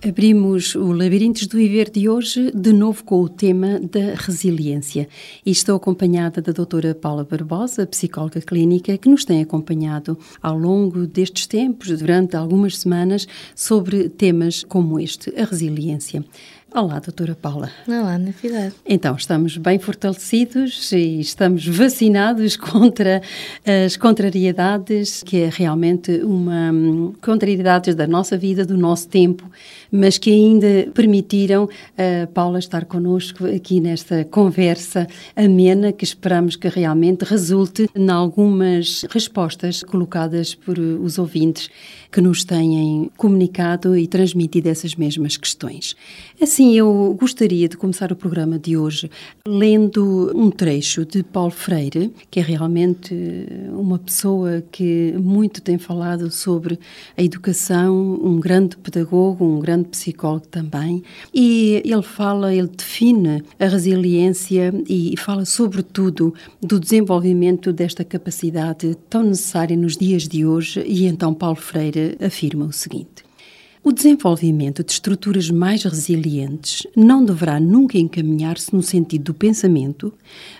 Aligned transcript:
Abrimos 0.00 0.76
o 0.76 0.92
Labirintos 0.92 1.48
do 1.48 1.56
Viver 1.56 1.90
de 1.90 2.08
hoje, 2.08 2.52
de 2.54 2.72
novo 2.72 3.02
com 3.02 3.20
o 3.20 3.28
tema 3.28 3.80
da 3.80 4.14
resiliência. 4.14 5.08
E 5.44 5.50
estou 5.50 5.74
acompanhada 5.74 6.40
da 6.40 6.52
doutora 6.52 6.94
Paula 6.94 7.24
Barbosa, 7.24 7.84
psicóloga 7.84 8.40
clínica, 8.40 8.96
que 8.96 9.08
nos 9.08 9.24
tem 9.24 9.42
acompanhado 9.42 10.16
ao 10.40 10.56
longo 10.56 11.04
destes 11.04 11.48
tempos, 11.48 11.88
durante 11.98 12.36
algumas 12.36 12.78
semanas, 12.78 13.26
sobre 13.56 14.08
temas 14.08 14.62
como 14.62 15.00
este, 15.00 15.34
a 15.36 15.44
resiliência. 15.44 16.24
Olá, 16.74 16.98
doutora 16.98 17.34
Paula. 17.34 17.70
Olá, 17.88 18.18
Natividade. 18.18 18.74
Então, 18.84 19.16
estamos 19.16 19.56
bem 19.56 19.78
fortalecidos 19.78 20.92
e 20.92 21.18
estamos 21.18 21.66
vacinados 21.66 22.56
contra 22.60 23.22
as 23.84 23.96
contrariedades, 23.96 25.22
que 25.22 25.38
é 25.38 25.50
realmente 25.50 26.20
uma 26.22 26.70
hum, 26.70 27.14
contrariedades 27.22 27.94
da 27.94 28.06
nossa 28.06 28.36
vida, 28.36 28.66
do 28.66 28.76
nosso 28.76 29.08
tempo, 29.08 29.50
mas 29.90 30.18
que 30.18 30.30
ainda 30.30 30.90
permitiram 30.92 31.70
a 31.96 32.26
Paula 32.26 32.58
estar 32.58 32.84
connosco 32.84 33.46
aqui 33.46 33.80
nesta 33.80 34.26
conversa 34.26 35.06
amena 35.34 35.90
que 35.90 36.04
esperamos 36.04 36.54
que 36.54 36.68
realmente 36.68 37.24
resulte 37.24 37.88
em 37.94 38.10
algumas 38.10 39.06
respostas 39.08 39.82
colocadas 39.82 40.54
por 40.54 40.78
os 40.78 41.18
ouvintes 41.18 41.70
que 42.12 42.20
nos 42.20 42.44
têm 42.44 43.10
comunicado 43.16 43.96
e 43.96 44.06
transmitido 44.06 44.68
essas 44.68 44.94
mesmas 44.94 45.36
questões. 45.38 45.96
Assim, 46.40 46.57
eu 46.62 47.16
gostaria 47.18 47.68
de 47.68 47.76
começar 47.76 48.10
o 48.10 48.16
programa 48.16 48.58
de 48.58 48.76
hoje 48.76 49.10
lendo 49.46 50.32
um 50.34 50.50
trecho 50.50 51.04
de 51.04 51.22
Paulo 51.22 51.50
Freire, 51.50 52.12
que 52.30 52.40
é 52.40 52.42
realmente 52.42 53.14
uma 53.72 53.98
pessoa 53.98 54.62
que 54.72 55.14
muito 55.18 55.62
tem 55.62 55.78
falado 55.78 56.30
sobre 56.30 56.78
a 57.16 57.22
educação, 57.22 58.18
um 58.22 58.40
grande 58.40 58.76
pedagogo, 58.76 59.44
um 59.44 59.60
grande 59.60 59.88
psicólogo 59.88 60.46
também, 60.48 61.02
e 61.32 61.82
ele 61.84 62.02
fala, 62.02 62.54
ele 62.54 62.68
define 62.68 63.42
a 63.58 63.66
resiliência 63.66 64.72
e 64.88 65.14
fala 65.16 65.44
sobretudo 65.44 66.34
do 66.60 66.80
desenvolvimento 66.80 67.72
desta 67.72 68.04
capacidade 68.04 68.96
tão 69.08 69.22
necessária 69.22 69.76
nos 69.76 69.96
dias 69.96 70.26
de 70.26 70.44
hoje, 70.44 70.82
e 70.86 71.06
então 71.06 71.32
Paulo 71.32 71.56
Freire 71.56 72.16
afirma 72.20 72.64
o 72.64 72.72
seguinte: 72.72 73.27
o 73.82 73.92
desenvolvimento 73.92 74.82
de 74.82 74.92
estruturas 74.92 75.50
mais 75.50 75.84
resilientes 75.84 76.86
não 76.96 77.24
deverá 77.24 77.60
nunca 77.60 77.96
encaminhar-se 77.96 78.74
no 78.74 78.82
sentido 78.82 79.24
do 79.24 79.34
pensamento, 79.34 80.12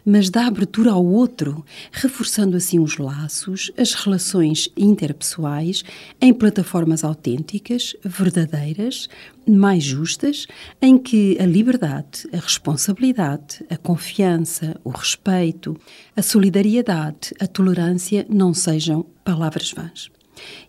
mas 0.04 0.30
da 0.30 0.46
abertura 0.46 0.92
ao 0.92 1.04
outro, 1.04 1.64
reforçando 1.90 2.56
assim 2.56 2.78
os 2.78 2.96
laços, 2.96 3.72
as 3.76 3.92
relações 3.92 4.68
interpessoais 4.76 5.82
em 6.20 6.32
plataformas 6.32 7.02
autênticas, 7.02 7.96
verdadeiras, 8.04 9.08
mais 9.46 9.82
justas, 9.82 10.46
em 10.80 10.96
que 10.98 11.36
a 11.40 11.46
liberdade, 11.46 12.28
a 12.32 12.36
responsabilidade, 12.36 13.64
a 13.68 13.76
confiança, 13.76 14.78
o 14.84 14.90
respeito, 14.90 15.76
a 16.14 16.22
solidariedade, 16.22 17.32
a 17.40 17.46
tolerância 17.46 18.26
não 18.28 18.54
sejam 18.54 19.04
palavras 19.24 19.72
vãs. 19.72 20.10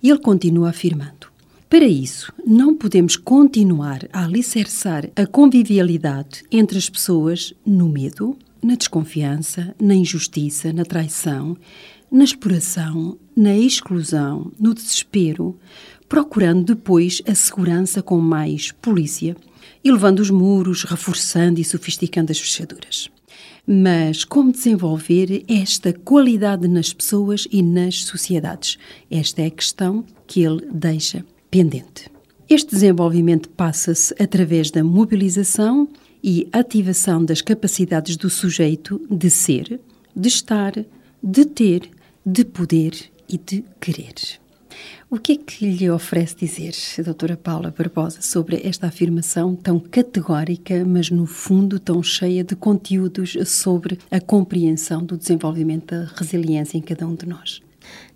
E 0.01 0.09
ele 0.09 0.19
continua 0.19 0.69
afirmando: 0.69 1.28
para 1.69 1.85
isso, 1.85 2.33
não 2.43 2.75
podemos 2.75 3.15
continuar 3.15 3.99
a 4.11 4.23
alicerçar 4.23 5.07
a 5.15 5.27
convivialidade 5.27 6.43
entre 6.51 6.79
as 6.79 6.89
pessoas 6.89 7.53
no 7.63 7.87
medo, 7.87 8.35
na 8.59 8.73
desconfiança, 8.73 9.75
na 9.79 9.93
injustiça, 9.93 10.73
na 10.73 10.83
traição, 10.83 11.55
na 12.11 12.23
exploração, 12.23 13.19
na 13.35 13.55
exclusão, 13.55 14.51
no 14.59 14.73
desespero, 14.73 15.59
procurando 16.07 16.73
depois 16.73 17.21
a 17.27 17.35
segurança 17.35 18.01
com 18.01 18.17
mais 18.17 18.71
polícia, 18.71 19.37
elevando 19.83 20.23
os 20.23 20.31
muros, 20.31 20.83
reforçando 20.85 21.61
e 21.61 21.63
sofisticando 21.63 22.31
as 22.31 22.39
fechaduras. 22.39 23.11
Mas 23.67 24.23
como 24.23 24.51
desenvolver 24.51 25.45
esta 25.47 25.93
qualidade 25.93 26.67
nas 26.67 26.91
pessoas 26.91 27.47
e 27.51 27.61
nas 27.61 28.05
sociedades? 28.05 28.79
Esta 29.11 29.43
é 29.43 29.45
a 29.45 29.51
questão 29.51 30.03
que 30.25 30.41
ele 30.41 30.67
deixa 30.71 31.23
pendente. 31.49 32.09
Este 32.49 32.71
desenvolvimento 32.71 33.49
passa-se 33.49 34.13
através 34.21 34.71
da 34.71 34.83
mobilização 34.83 35.87
e 36.23 36.47
ativação 36.51 37.23
das 37.23 37.41
capacidades 37.41 38.17
do 38.17 38.29
sujeito 38.29 38.99
de 39.09 39.29
ser, 39.29 39.79
de 40.15 40.27
estar, 40.27 40.73
de 41.21 41.45
ter, 41.45 41.89
de 42.25 42.43
poder 42.43 42.93
e 43.27 43.37
de 43.37 43.63
querer. 43.79 44.15
O 45.11 45.17
que 45.17 45.33
é 45.33 45.37
que 45.37 45.65
lhe 45.65 45.89
oferece 45.89 46.35
dizer, 46.35 46.73
doutora 47.03 47.35
Paula 47.35 47.73
Barbosa, 47.75 48.21
sobre 48.21 48.61
esta 48.63 48.87
afirmação 48.87 49.55
tão 49.55 49.79
categórica, 49.79 50.85
mas 50.85 51.09
no 51.09 51.25
fundo 51.25 51.79
tão 51.79 52.03
cheia 52.03 52.43
de 52.43 52.55
conteúdos 52.55 53.35
sobre 53.45 53.97
a 54.11 54.19
compreensão 54.19 55.03
do 55.03 55.17
desenvolvimento 55.17 55.95
da 55.95 56.05
resiliência 56.15 56.77
em 56.77 56.81
cada 56.81 57.07
um 57.07 57.15
de 57.15 57.27
nós? 57.27 57.61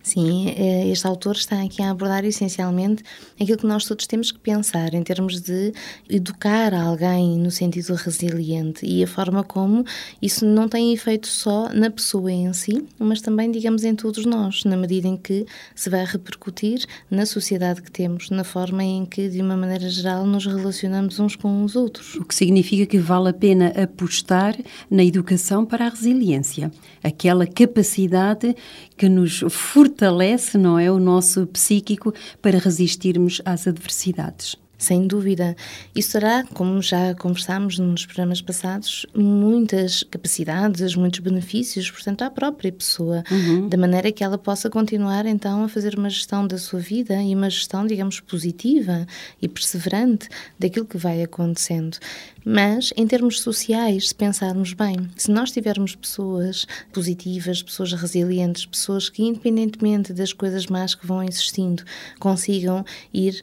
Sim, 0.03 0.49
eh, 0.49 0.89
este 0.89 1.07
autor 1.07 1.37
está 1.37 1.61
aqui 1.61 1.81
a 1.81 1.89
abordar 1.89 2.25
essencialmente 2.25 3.01
aquilo 3.39 3.57
que 3.57 3.65
nós 3.65 3.85
todos 3.85 4.05
temos 4.05 4.33
que 4.33 4.39
pensar 4.39 4.93
em 4.93 5.01
termos 5.01 5.39
de 5.39 5.71
educar 6.09 6.73
alguém 6.73 7.39
no 7.39 7.49
sentido 7.49 7.95
resiliente 7.95 8.85
e 8.85 9.01
a 9.01 9.07
forma 9.07 9.45
como 9.45 9.85
isso 10.21 10.45
não 10.45 10.67
tem 10.67 10.91
efeito 10.91 11.29
só 11.29 11.69
na 11.73 11.89
pessoa 11.89 12.29
em 12.29 12.51
si, 12.51 12.85
mas 12.99 13.21
também, 13.21 13.49
digamos, 13.49 13.85
em 13.85 13.95
todos 13.95 14.25
nós, 14.25 14.65
na 14.65 14.75
medida 14.75 15.07
em 15.07 15.15
que 15.15 15.45
se 15.73 15.89
vai 15.89 16.03
repercutir 16.03 16.85
na 17.09 17.25
sociedade 17.25 17.81
que 17.81 17.89
temos, 17.89 18.29
na 18.29 18.43
forma 18.43 18.83
em 18.83 19.05
que, 19.05 19.29
de 19.29 19.41
uma 19.41 19.55
maneira 19.55 19.89
geral, 19.89 20.25
nos 20.25 20.45
relacionamos 20.45 21.17
uns 21.17 21.37
com 21.37 21.63
os 21.63 21.77
outros. 21.77 22.15
O 22.15 22.25
que 22.25 22.35
significa 22.35 22.85
que 22.85 22.97
vale 22.97 23.29
a 23.29 23.33
pena 23.33 23.69
apostar 23.69 24.53
na 24.91 25.03
educação 25.03 25.65
para 25.65 25.85
a 25.85 25.89
resiliência, 25.89 26.69
aquela 27.01 27.47
capacidade 27.47 28.53
que 28.97 29.07
nos 29.07 29.45
fortalece 29.49 29.92
fortalece, 29.93 30.57
não 30.57 30.77
é, 30.77 30.91
o 30.91 30.99
nosso 30.99 31.45
psíquico 31.47 32.13
para 32.41 32.57
resistirmos 32.57 33.41
às 33.45 33.67
adversidades. 33.67 34.62
Sem 34.83 35.07
dúvida. 35.07 35.55
Isso 35.95 36.11
terá, 36.11 36.43
como 36.43 36.81
já 36.81 37.15
conversámos 37.15 37.79
nos 37.79 38.05
programas 38.05 38.41
passados, 38.41 39.05
muitas 39.15 40.03
capacidades, 40.03 40.93
muitos 40.93 41.21
benefícios, 41.21 41.89
portanto, 41.89 42.23
à 42.23 42.29
própria 42.29 42.69
pessoa, 42.69 43.23
uhum. 43.31 43.69
da 43.69 43.77
maneira 43.77 44.11
que 44.11 44.25
ela 44.25 44.37
possa 44.37 44.69
continuar 44.69 45.25
então 45.25 45.63
a 45.63 45.69
fazer 45.69 45.97
uma 45.97 46.09
gestão 46.09 46.45
da 46.45 46.57
sua 46.57 46.81
vida 46.81 47.15
e 47.23 47.33
uma 47.33 47.49
gestão, 47.49 47.87
digamos, 47.87 48.19
positiva 48.19 49.07
e 49.41 49.47
perseverante 49.47 50.27
daquilo 50.59 50.85
que 50.85 50.97
vai 50.97 51.23
acontecendo. 51.23 51.97
Mas, 52.45 52.91
em 52.97 53.07
termos 53.07 53.39
sociais, 53.39 54.09
se 54.09 54.15
pensarmos 54.15 54.73
bem, 54.73 55.09
se 55.15 55.31
nós 55.31 55.51
tivermos 55.51 55.95
pessoas 55.95 56.67
positivas, 56.91 57.63
pessoas 57.63 57.93
resilientes, 57.93 58.65
pessoas 58.65 59.07
que, 59.07 59.23
independentemente 59.23 60.11
das 60.11 60.33
coisas 60.33 60.67
más 60.67 60.93
que 60.93 61.07
vão 61.07 61.23
existindo, 61.23 61.83
consigam 62.19 62.83
ir 63.13 63.41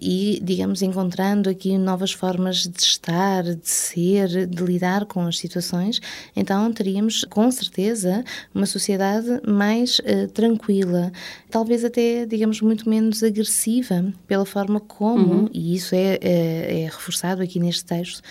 e, 0.00 0.40
digamos, 0.42 0.82
encontrando 0.82 1.48
aqui 1.48 1.76
novas 1.78 2.12
formas 2.12 2.66
de 2.66 2.80
estar, 2.80 3.42
de 3.42 3.68
ser, 3.68 4.46
de 4.46 4.62
lidar 4.62 5.06
com 5.06 5.26
as 5.26 5.38
situações, 5.38 6.00
então 6.34 6.72
teríamos, 6.72 7.24
com 7.24 7.50
certeza, 7.50 8.24
uma 8.54 8.66
sociedade 8.66 9.40
mais 9.46 9.98
uh, 10.00 10.28
tranquila, 10.32 11.12
talvez 11.50 11.84
até, 11.84 12.26
digamos, 12.26 12.60
muito 12.60 12.88
menos 12.88 13.22
agressiva 13.22 14.12
pela 14.26 14.44
forma 14.44 14.80
como, 14.80 15.42
uhum. 15.42 15.50
e 15.52 15.74
isso 15.74 15.94
é, 15.94 16.18
é, 16.20 16.82
é 16.82 16.84
reforçado 16.84 17.20
reforçado 17.20 17.42
aqui 17.42 17.58
neste 17.58 17.84
texto, 17.84 18.22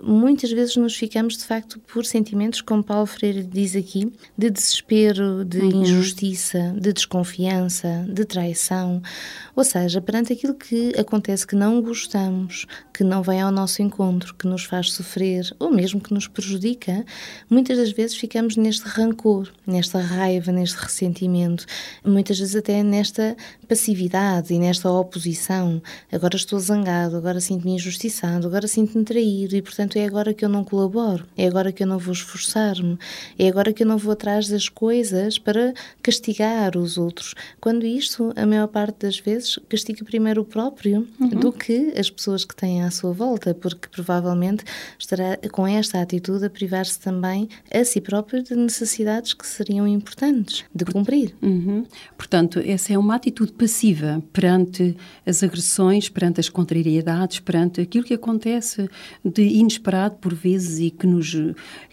muitas 0.00 0.50
vezes 0.50 0.76
nos 0.76 0.94
ficamos 0.94 1.38
de 1.38 1.44
facto 1.44 1.78
por 1.80 2.04
sentimentos, 2.04 2.60
como 2.60 2.84
Paulo 2.84 3.06
Freire 3.06 3.42
diz 3.42 3.74
aqui, 3.74 4.12
de 4.36 4.50
desespero, 4.50 5.44
de 5.44 5.58
uhum. 5.58 5.82
injustiça, 5.82 6.74
de 6.78 6.92
desconfiança, 6.92 8.06
de 8.08 8.24
traição. 8.24 9.02
Ou 9.56 9.64
seja, 9.64 10.02
perante 10.02 10.34
aquilo 10.34 10.54
que 10.54 10.92
acontece 10.98 11.46
que 11.46 11.56
não 11.56 11.80
gostamos, 11.80 12.66
que 12.92 13.02
não 13.02 13.22
vem 13.22 13.40
ao 13.40 13.50
nosso 13.50 13.80
encontro, 13.80 14.34
que 14.34 14.46
nos 14.46 14.64
faz 14.64 14.92
sofrer 14.92 15.50
ou 15.58 15.72
mesmo 15.72 15.98
que 15.98 16.12
nos 16.12 16.28
prejudica, 16.28 17.06
muitas 17.48 17.78
das 17.78 17.90
vezes 17.90 18.14
ficamos 18.14 18.54
neste 18.58 18.86
rancor, 18.86 19.50
nesta 19.66 19.98
raiva, 19.98 20.52
neste 20.52 20.76
ressentimento, 20.76 21.64
muitas 22.04 22.38
vezes 22.38 22.54
até 22.54 22.82
nesta 22.82 23.34
passividade 23.66 24.52
e 24.52 24.58
nesta 24.58 24.90
oposição. 24.90 25.82
Agora 26.12 26.36
estou 26.36 26.58
zangado, 26.60 27.16
agora 27.16 27.40
sinto-me 27.40 27.76
injustiçado, 27.76 28.46
agora 28.46 28.68
sinto-me 28.68 29.04
traído 29.04 29.56
e, 29.56 29.62
portanto, 29.62 29.96
é 29.96 30.04
agora 30.04 30.34
que 30.34 30.44
eu 30.44 30.50
não 30.50 30.64
colaboro, 30.64 31.26
é 31.36 31.46
agora 31.46 31.72
que 31.72 31.82
eu 31.82 31.86
não 31.86 31.98
vou 31.98 32.12
esforçar-me, 32.12 32.98
é 33.38 33.48
agora 33.48 33.72
que 33.72 33.82
eu 33.82 33.86
não 33.86 33.96
vou 33.96 34.12
atrás 34.12 34.48
das 34.48 34.68
coisas 34.68 35.38
para 35.38 35.72
castigar 36.02 36.76
os 36.76 36.98
outros. 36.98 37.34
Quando 37.58 37.86
isto, 37.86 38.34
a 38.36 38.44
maior 38.44 38.68
parte 38.68 39.06
das 39.06 39.18
vezes, 39.18 39.45
castiga 39.68 40.04
primeiro 40.04 40.42
o 40.42 40.44
próprio 40.44 41.06
uhum. 41.20 41.28
do 41.28 41.52
que 41.52 41.92
as 41.96 42.10
pessoas 42.10 42.44
que 42.44 42.54
têm 42.54 42.82
à 42.82 42.90
sua 42.90 43.12
volta, 43.12 43.54
porque 43.54 43.88
provavelmente 43.88 44.64
estará 44.98 45.36
com 45.50 45.66
esta 45.66 46.00
atitude 46.00 46.44
a 46.44 46.50
privar-se 46.50 46.98
também 46.98 47.48
a 47.72 47.84
si 47.84 48.00
próprio 48.00 48.42
de 48.42 48.54
necessidades 48.54 49.32
que 49.32 49.46
seriam 49.46 49.86
importantes 49.86 50.64
de 50.74 50.84
cumprir. 50.84 51.34
Uhum. 51.42 51.84
Portanto, 52.16 52.60
essa 52.64 52.92
é 52.92 52.98
uma 52.98 53.14
atitude 53.14 53.52
passiva 53.52 54.22
perante 54.32 54.96
as 55.24 55.42
agressões, 55.42 56.08
perante 56.08 56.40
as 56.40 56.48
contrariedades, 56.48 57.40
perante 57.40 57.80
aquilo 57.80 58.04
que 58.04 58.14
acontece 58.14 58.88
de 59.24 59.42
inesperado 59.42 60.16
por 60.16 60.34
vezes 60.34 60.78
e 60.78 60.90
que 60.90 61.06
nos, 61.06 61.36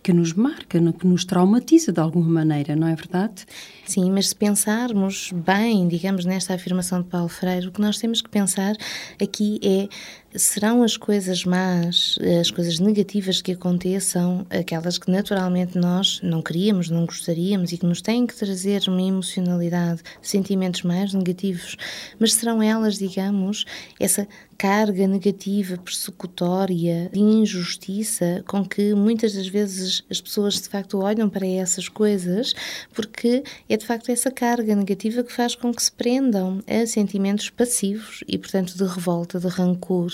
que 0.02 0.14
nos 0.14 0.34
marca, 0.34 0.80
que 0.94 1.08
nos 1.08 1.26
traumatiza 1.26 1.92
de 1.92 2.00
alguma 2.00 2.28
maneira, 2.28 2.76
não 2.76 2.88
é 2.88 2.96
verdade? 2.96 3.46
Sim, 3.86 4.12
mas 4.12 4.30
se 4.30 4.36
pensarmos 4.36 5.32
bem, 5.34 5.88
digamos, 5.88 6.24
nesta 6.24 6.54
afirmação 6.54 7.02
de 7.02 7.10
Paulo 7.10 7.28
Freire, 7.28 7.68
o 7.68 7.72
que 7.72 7.82
nós 7.82 7.98
temos 7.98 8.22
que 8.22 8.30
pensar 8.30 8.76
aqui 9.22 9.60
é 9.62 9.90
serão 10.36 10.84
as 10.84 10.98
coisas 10.98 11.46
más, 11.46 12.18
as 12.40 12.50
coisas 12.50 12.80
negativas 12.80 13.42
que 13.42 13.52
aconteçam, 13.52 14.46
aquelas 14.50 14.98
que 14.98 15.12
naturalmente 15.12 15.78
nós 15.78 16.20
não 16.24 16.42
queríamos, 16.42 16.90
não 16.90 17.06
gostaríamos 17.06 17.72
e 17.72 17.78
que 17.78 17.86
nos 17.86 18.02
têm 18.02 18.26
que 18.26 18.36
trazer 18.36 18.84
uma 18.88 19.02
emocionalidade, 19.02 20.02
sentimentos 20.22 20.84
mais 20.84 21.14
negativos, 21.14 21.78
mas 22.20 22.34
serão 22.34 22.62
elas, 22.62 22.98
digamos, 22.98 23.66
essa 24.00 24.28
carga 24.58 25.08
negativa, 25.08 25.78
persecutória, 25.78 27.10
de 27.12 27.20
injustiça 27.20 28.44
com 28.48 28.64
que 28.64 28.94
muitas 28.94 29.34
das 29.34 29.48
vezes 29.48 30.04
as 30.10 30.22
pessoas 30.22 30.54
de 30.56 30.70
facto 30.70 31.00
olham 31.00 31.30
para 31.30 31.46
essas 31.46 31.90
coisas, 31.90 32.54
porque 32.94 33.44
é 33.68 33.76
de 33.76 33.86
facto 33.86 34.10
essa 34.10 34.32
carga 34.32 34.76
negativa 34.76 35.24
que 35.24 35.34
faz 35.34 35.56
com 35.56 35.74
que 35.74 35.84
se 35.84 35.92
prendam 35.92 36.62
a 36.68 36.86
sentimentos 36.86 37.50
passivos 37.50 38.24
e, 38.28 38.38
portanto, 38.38 38.78
de 38.78 38.86
revolta, 38.86 39.40
de 39.40 39.48
rancor, 39.48 40.12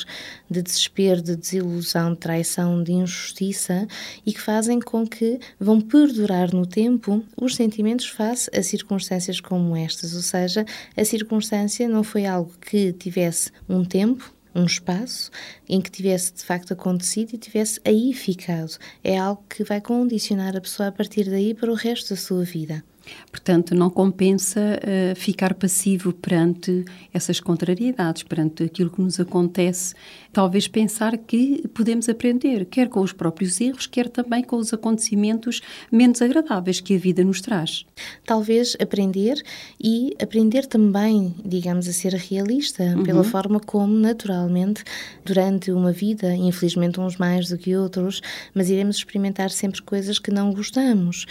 de 0.50 0.62
desespero, 0.62 1.22
de 1.22 1.36
desilusão, 1.36 2.14
de 2.14 2.20
traição, 2.20 2.84
de 2.84 2.92
injustiça 2.94 3.88
e 4.26 4.34
que 4.34 4.42
fazem 4.42 4.80
com 4.80 5.08
que 5.08 5.40
vão 5.60 5.80
perdurar 5.82 6.54
no 6.54 6.66
tempo 6.66 7.24
os 7.36 7.56
sentimentos 7.56 8.08
face 8.08 8.50
a 8.54 8.62
circunstâncias 8.64 9.40
como 9.40 9.76
estas, 9.76 10.16
ou 10.16 10.22
seja, 10.22 10.66
a 10.96 11.06
circunstância 11.06 11.88
não 11.88 12.04
foi 12.04 12.26
algo 12.26 12.52
que 12.60 12.94
tivesse 12.94 13.52
um 13.68 13.84
tempo, 13.84 14.34
um 14.54 14.66
espaço 14.66 15.32
em 15.68 15.80
que 15.80 15.92
tivesse 15.92 16.34
de 16.34 16.44
facto 16.44 16.74
acontecido 16.74 17.34
e 17.34 17.38
tivesse 17.38 17.80
aí 17.86 18.14
ficado. 18.14 18.78
É 19.04 19.18
algo 19.18 19.44
que 19.50 19.64
vai 19.64 19.80
condicionar 19.80 20.56
a 20.56 20.62
pessoa 20.62 20.90
a 20.90 20.92
partir 20.92 21.30
daí 21.30 21.54
para 21.54 21.72
o 21.72 21.76
resto 21.76 22.10
da 22.10 22.16
sua 22.16 22.44
vida. 22.44 22.84
Portanto, 23.32 23.76
não 23.76 23.90
compensa 23.90 24.60
uh, 24.60 25.16
ficar 25.16 25.54
passivo 25.54 26.12
perante 26.14 26.84
essas 27.14 27.40
contrariedades, 27.40 28.24
perante 28.24 28.64
aquilo 28.64 28.90
que 28.90 29.02
nos 29.02 29.20
acontece. 29.20 29.94
Talvez 30.32 30.68
pensar 30.68 31.18
que 31.18 31.68
podemos 31.74 32.08
aprender, 32.10 32.66
quer 32.66 32.88
com 32.88 33.02
os 33.02 33.14
próprios 33.14 33.60
erros, 33.60 33.88
quer 33.88 34.10
também 34.10 34.44
com 34.44 34.58
os 34.58 34.74
acontecimentos 34.74 35.62
menos 35.92 36.22
agradáveis 36.22 36.80
que 36.80 36.96
a 36.96 37.00
vida 37.00 37.24
nos 37.24 37.42
traz. 37.42 37.86
Talvez 38.26 38.76
aprender 38.80 39.42
e 39.80 40.16
aprender 40.22 40.66
também, 40.66 41.34
digamos, 41.44 41.88
a 41.88 41.94
ser 41.94 42.14
realista, 42.14 42.84
uhum. 42.84 43.04
pela 43.04 43.24
forma 43.24 43.60
como, 43.60 43.94
naturalmente, 43.94 44.84
durante 45.26 45.72
uma 45.72 45.92
vida, 45.92 46.34
infelizmente 46.36 47.00
uns 47.00 47.18
mais 47.18 47.50
do 47.50 47.58
que 47.58 47.76
outros, 47.76 48.22
mas 48.54 48.70
iremos 48.70 48.98
experimentar 48.98 49.50
sempre 49.50 49.82
coisas 49.82 50.20
que 50.20 50.32
não 50.32 50.54
gostamos. 50.54 51.26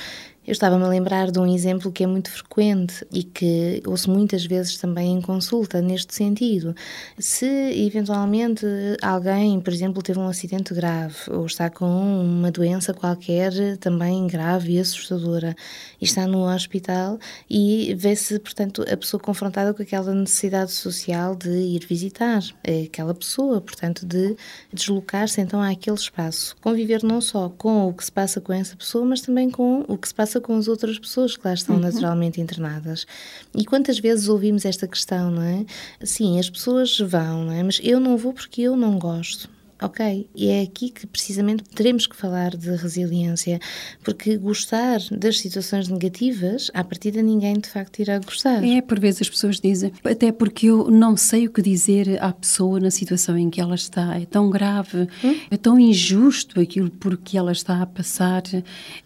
Eu 0.48 0.52
estava-me 0.52 0.82
a 0.82 0.88
lembrar 0.88 1.30
de 1.30 1.38
um 1.38 1.46
exemplo 1.46 1.92
que 1.92 2.02
é 2.02 2.06
muito 2.06 2.30
frequente 2.30 3.06
e 3.12 3.22
que 3.22 3.82
ouço 3.86 4.10
muitas 4.10 4.46
vezes 4.46 4.78
também 4.78 5.12
em 5.12 5.20
consulta, 5.20 5.82
neste 5.82 6.14
sentido. 6.14 6.74
Se 7.18 7.44
eventualmente 7.44 8.64
alguém, 9.02 9.60
por 9.60 9.70
exemplo, 9.74 10.02
teve 10.02 10.18
um 10.18 10.26
acidente 10.26 10.72
grave 10.72 11.16
ou 11.30 11.44
está 11.44 11.68
com 11.68 11.84
uma 11.84 12.50
doença 12.50 12.94
qualquer 12.94 13.76
também 13.76 14.26
grave 14.26 14.72
e 14.72 14.80
assustadora 14.80 15.54
e 16.00 16.06
está 16.06 16.26
no 16.26 16.50
hospital 16.50 17.18
e 17.50 17.94
vê-se, 17.94 18.38
portanto, 18.38 18.86
a 18.90 18.96
pessoa 18.96 19.20
confrontada 19.20 19.74
com 19.74 19.82
aquela 19.82 20.14
necessidade 20.14 20.72
social 20.72 21.36
de 21.36 21.50
ir 21.50 21.84
visitar 21.86 22.42
aquela 22.86 23.12
pessoa, 23.12 23.60
portanto, 23.60 24.06
de 24.06 24.34
deslocar-se 24.72 25.42
então 25.42 25.60
àquele 25.60 25.96
espaço, 25.98 26.56
conviver 26.62 27.02
não 27.02 27.20
só 27.20 27.50
com 27.50 27.86
o 27.86 27.92
que 27.92 28.02
se 28.02 28.12
passa 28.12 28.40
com 28.40 28.54
essa 28.54 28.74
pessoa, 28.74 29.04
mas 29.04 29.20
também 29.20 29.50
com 29.50 29.84
o 29.86 29.98
que 29.98 30.08
se 30.08 30.14
passa 30.14 30.37
com 30.40 30.56
as 30.56 30.68
outras 30.68 30.98
pessoas 30.98 31.36
que 31.36 31.46
lá 31.46 31.54
estão 31.54 31.76
uhum. 31.76 31.82
naturalmente 31.82 32.40
internadas. 32.40 33.06
E 33.54 33.64
quantas 33.64 33.98
vezes 33.98 34.28
ouvimos 34.28 34.64
esta 34.64 34.86
questão, 34.86 35.30
não 35.30 35.42
é? 35.42 35.64
Sim, 36.02 36.38
as 36.38 36.48
pessoas 36.48 36.98
vão, 36.98 37.44
não 37.44 37.52
é? 37.52 37.62
Mas 37.62 37.80
eu 37.82 38.00
não 38.00 38.16
vou 38.16 38.32
porque 38.32 38.62
eu 38.62 38.76
não 38.76 38.98
gosto. 38.98 39.48
Ok, 39.80 40.28
e 40.34 40.48
é 40.48 40.62
aqui 40.62 40.90
que 40.90 41.06
precisamente 41.06 41.62
teremos 41.62 42.06
que 42.06 42.16
falar 42.16 42.56
de 42.56 42.70
resiliência, 42.74 43.60
porque 44.02 44.36
gostar 44.36 44.98
das 45.12 45.38
situações 45.38 45.88
negativas, 45.88 46.68
à 46.74 46.82
partida 46.82 47.22
ninguém 47.22 47.54
de 47.54 47.68
facto 47.68 48.00
irá 48.00 48.18
gostar. 48.18 48.64
É, 48.64 48.82
por 48.82 48.98
vezes 48.98 49.22
as 49.22 49.30
pessoas 49.30 49.60
dizem, 49.60 49.92
até 50.02 50.32
porque 50.32 50.66
eu 50.66 50.90
não 50.90 51.16
sei 51.16 51.46
o 51.46 51.52
que 51.52 51.62
dizer 51.62 52.20
à 52.20 52.32
pessoa 52.32 52.80
na 52.80 52.90
situação 52.90 53.38
em 53.38 53.48
que 53.48 53.60
ela 53.60 53.76
está, 53.76 54.18
é 54.18 54.26
tão 54.26 54.50
grave, 54.50 55.06
hum? 55.22 55.36
é 55.48 55.56
tão 55.56 55.78
injusto 55.78 56.60
aquilo 56.60 56.90
por 56.90 57.16
que 57.16 57.38
ela 57.38 57.52
está 57.52 57.80
a 57.80 57.86
passar, 57.86 58.42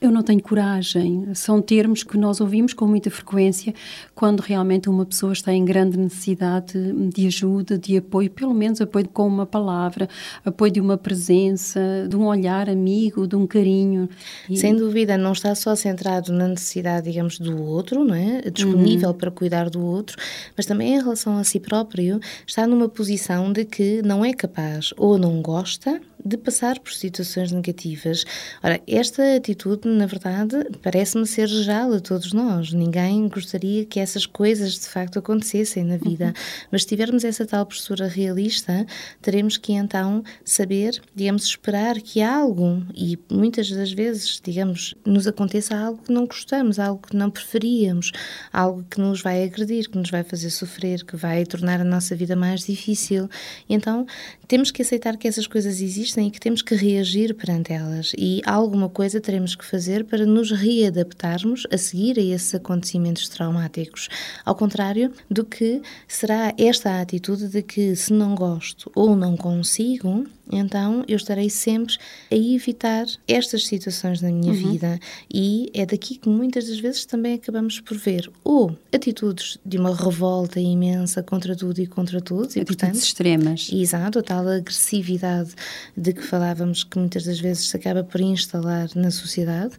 eu 0.01 0.11
não 0.11 0.23
tenho 0.23 0.43
coragem. 0.43 1.35
São 1.35 1.61
termos 1.61 2.03
que 2.03 2.17
nós 2.17 2.41
ouvimos 2.41 2.73
com 2.73 2.87
muita 2.87 3.11
frequência 3.11 3.75
quando 4.23 4.39
realmente 4.39 4.89
uma 4.89 5.05
pessoa 5.05 5.33
está 5.33 5.53
em 5.53 5.65
grande 5.65 5.99
necessidade 5.99 6.79
de 7.13 7.27
ajuda, 7.27 7.77
de 7.77 7.97
apoio, 7.97 8.31
pelo 8.31 8.55
menos 8.55 8.81
apoio 8.81 9.09
com 9.09 9.27
uma 9.27 9.45
palavra, 9.45 10.09
apoio 10.45 10.71
de 10.71 10.81
uma 10.81 10.97
presença, 10.97 12.07
de 12.09 12.15
um 12.15 12.27
olhar 12.27 12.71
amigo, 12.71 13.27
de 13.27 13.35
um 13.35 13.49
carinho. 13.49 14.09
E... 14.49 14.57
Sem 14.57 14.77
dúvida, 14.77 15.19
não 15.19 15.33
está 15.33 15.57
só 15.57 15.75
centrado 15.75 16.33
na 16.33 16.47
necessidade, 16.47 17.11
digamos, 17.11 17.41
do 17.41 17.61
outro, 17.65 18.05
não 18.05 18.15
é? 18.15 18.43
disponível 18.43 19.09
uhum. 19.09 19.17
para 19.17 19.31
cuidar 19.33 19.69
do 19.69 19.85
outro, 19.85 20.17
mas 20.57 20.67
também 20.67 20.95
em 20.95 21.03
relação 21.03 21.37
a 21.37 21.43
si 21.43 21.59
próprio, 21.59 22.21
está 22.47 22.65
numa 22.65 22.89
posição 22.89 23.53
de 23.53 23.65
que 23.65 24.03
não 24.03 24.25
é 24.25 24.33
capaz 24.33 24.95
ou 24.97 25.19
não 25.19 25.43
gosta 25.43 26.01
de 26.25 26.37
passar 26.37 26.79
por 26.79 26.93
situações 26.93 27.51
negativas. 27.53 28.25
Ora, 28.63 28.81
esta 28.87 29.37
atitude, 29.37 29.89
na 29.89 30.07
verdade, 30.07 30.57
parece-me 30.83 31.27
ser 31.27 31.49
geral 31.49 31.93
a 31.93 32.01
todos 32.01 32.33
nós. 32.33 32.73
Ninguém 32.73 33.29
gostaria 33.29 33.85
que 33.85 33.99
essas 33.99 34.27
coisas 34.27 34.75
de 34.79 34.89
facto 34.89 35.19
acontecessem 35.19 35.85
na 35.85 35.97
vida. 35.97 36.27
Uhum. 36.27 36.33
Mas 36.71 36.83
se 36.83 36.89
tivermos 36.89 37.25
essa 37.25 37.45
tal 37.45 37.67
postura 37.67 38.07
realista, 38.07 38.87
teremos 39.21 39.57
que 39.57 39.73
então 39.73 40.23
saber, 40.45 41.01
digamos, 41.15 41.45
esperar 41.45 42.01
que 42.01 42.23
algo, 42.23 42.85
e 42.95 43.19
muitas 43.31 43.71
das 43.71 43.93
vezes, 43.93 44.41
digamos, 44.43 44.95
nos 45.05 45.27
aconteça 45.27 45.77
algo 45.77 46.03
que 46.03 46.13
não 46.13 46.27
gostamos, 46.27 46.79
algo 46.79 47.07
que 47.07 47.17
não 47.17 47.31
preferíamos, 47.31 48.13
algo 48.53 48.85
que 48.89 49.01
nos 49.01 49.21
vai 49.21 49.45
agredir, 49.45 49.89
que 49.89 49.99
nos 49.99 50.11
vai 50.11 50.23
fazer 50.23 50.51
sofrer, 50.51 51.05
que 51.05 51.17
vai 51.17 51.45
tornar 51.45 51.81
a 51.81 51.85
nossa 51.85 52.15
vida 52.15 52.37
mais 52.37 52.65
difícil. 52.65 53.29
Então 53.69 54.07
temos 54.47 54.71
que 54.71 54.83
aceitar 54.83 55.17
que 55.17 55.27
essas 55.27 55.47
coisas 55.47 55.81
existem 55.81 56.12
e 56.21 56.31
que 56.31 56.41
temos 56.41 56.63
que 56.63 56.75
reagir 56.75 57.35
perante 57.35 57.73
elas. 57.73 58.13
E 58.19 58.41
alguma 58.45 58.89
coisa 58.89 59.21
teremos 59.21 59.55
que 59.55 59.65
fazer 59.65 60.05
para 60.05 60.27
nos 60.27 60.51
readaptarmos 60.51 61.67
a 61.73 61.79
seguir 61.79 62.19
a 62.19 62.23
esses 62.23 62.55
acontecimentos 62.55 63.29
traumáticos. 63.29 64.09
Ao 64.45 64.55
contrário 64.55 65.13
do 65.31 65.45
que 65.45 65.81
será 66.07 66.53
esta 66.59 67.01
atitude 67.01 67.49
de 67.49 67.63
que 67.63 67.95
se 67.97 68.13
não 68.13 68.35
gosto 68.35 68.91
ou 68.95 69.17
não 69.17 69.37
consigo, 69.37 70.27
então 70.51 71.05
eu 71.09 71.17
estarei 71.17 71.49
sempre 71.49 71.95
a 72.31 72.35
evitar 72.35 73.07
estas 73.27 73.67
situações 73.67 74.21
na 74.21 74.31
minha 74.31 74.53
uhum. 74.53 74.73
vida 74.73 74.99
e 75.33 75.71
é 75.73 75.87
daqui 75.87 76.17
que 76.17 76.29
muitas 76.29 76.67
das 76.69 76.79
vezes 76.79 77.07
também 77.07 77.35
acabamos 77.35 77.81
por 77.81 77.97
ver 77.97 78.31
ou 78.45 78.77
atitudes 78.93 79.59
de 79.65 79.79
uma 79.79 79.95
revolta 79.95 80.61
imensa 80.61 81.23
contra 81.23 81.57
tudo 81.57 81.81
e 81.81 81.87
contra 81.87 82.21
todos. 82.21 82.57
Atitudes 82.57 82.63
e, 82.63 82.65
portanto, 82.65 82.95
extremas. 82.97 83.71
Exato, 83.73 84.19
a 84.19 84.23
tal 84.23 84.47
agressividade 84.47 85.55
de 86.03 86.13
que 86.13 86.23
falávamos 86.23 86.83
que 86.83 86.99
muitas 86.99 87.25
das 87.25 87.39
vezes 87.39 87.69
se 87.69 87.77
acaba 87.77 88.03
por 88.03 88.21
instalar 88.21 88.89
na 88.95 89.11
sociedade, 89.11 89.75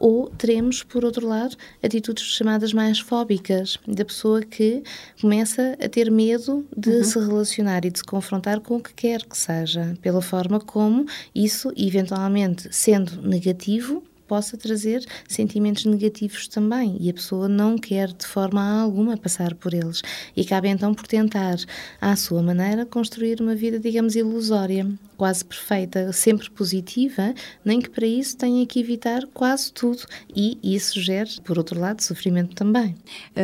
ou 0.00 0.30
teremos, 0.30 0.82
por 0.82 1.04
outro 1.04 1.26
lado, 1.26 1.56
atitudes 1.82 2.24
chamadas 2.24 2.72
mais 2.72 2.98
fóbicas, 2.98 3.78
da 3.86 4.04
pessoa 4.04 4.40
que 4.40 4.82
começa 5.20 5.76
a 5.80 5.88
ter 5.88 6.10
medo 6.10 6.66
de 6.76 6.90
uhum. 6.90 7.04
se 7.04 7.18
relacionar 7.18 7.84
e 7.84 7.90
de 7.90 7.98
se 7.98 8.04
confrontar 8.04 8.60
com 8.60 8.76
o 8.76 8.82
que 8.82 8.94
quer 8.94 9.22
que 9.22 9.36
seja, 9.36 9.96
pela 10.00 10.22
forma 10.22 10.58
como 10.58 11.06
isso, 11.34 11.70
eventualmente 11.76 12.68
sendo 12.74 13.20
negativo, 13.20 14.02
possa 14.26 14.56
trazer 14.56 15.04
sentimentos 15.28 15.84
negativos 15.84 16.48
também 16.48 16.96
e 17.00 17.08
a 17.08 17.14
pessoa 17.14 17.48
não 17.48 17.78
quer 17.78 18.12
de 18.12 18.26
forma 18.26 18.80
alguma 18.80 19.16
passar 19.16 19.54
por 19.54 19.72
eles 19.72 20.02
e 20.36 20.44
cabe 20.44 20.68
então 20.68 20.92
por 20.94 21.06
tentar 21.06 21.56
à 22.00 22.16
sua 22.16 22.42
maneira 22.42 22.84
construir 22.84 23.40
uma 23.40 23.54
vida 23.54 23.78
digamos 23.78 24.16
ilusória 24.16 24.86
quase 25.16 25.44
perfeita, 25.44 26.12
sempre 26.12 26.50
positiva, 26.50 27.34
nem 27.64 27.80
que 27.80 27.90
para 27.90 28.06
isso 28.06 28.36
tenha 28.36 28.64
que 28.66 28.80
evitar 28.80 29.26
quase 29.32 29.72
tudo. 29.72 30.02
E 30.34 30.58
isso 30.62 31.00
gera, 31.00 31.28
por 31.44 31.58
outro 31.58 31.80
lado, 31.80 32.02
sofrimento 32.02 32.54
também. 32.54 32.94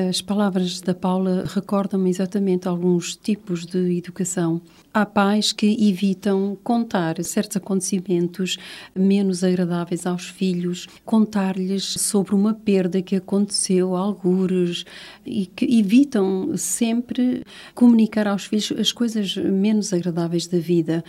As 0.09 0.21
palavras 0.21 0.81
da 0.81 0.95
Paula 0.95 1.45
recordam-me 1.47 2.11
exatamente 2.11 2.69
alguns 2.69 3.17
tipos 3.17 3.67
de 3.67 3.97
educação. 3.97 4.61
Há 4.95 5.07
pais 5.07 5.52
que 5.52 5.88
evitam 5.88 6.57
contar 6.62 7.23
certos 7.25 7.57
acontecimentos 7.57 8.59
menos 8.95 9.43
agradáveis 9.43 10.05
aos 10.05 10.26
filhos, 10.26 10.87
contar-lhes 11.02 11.83
sobre 11.85 12.35
uma 12.35 12.52
perda 12.52 13.00
que 13.00 13.17
aconteceu, 13.17 13.97
algures, 13.97 14.85
e 15.25 15.47
que 15.47 15.64
evitam 15.79 16.55
sempre 16.59 17.43
comunicar 17.75 18.29
aos 18.29 18.45
filhos 18.45 18.71
as 18.79 18.93
coisas 18.93 19.35
menos 19.37 19.95
agradáveis 19.95 20.47
da 20.47 20.59
vida, 20.59 21.02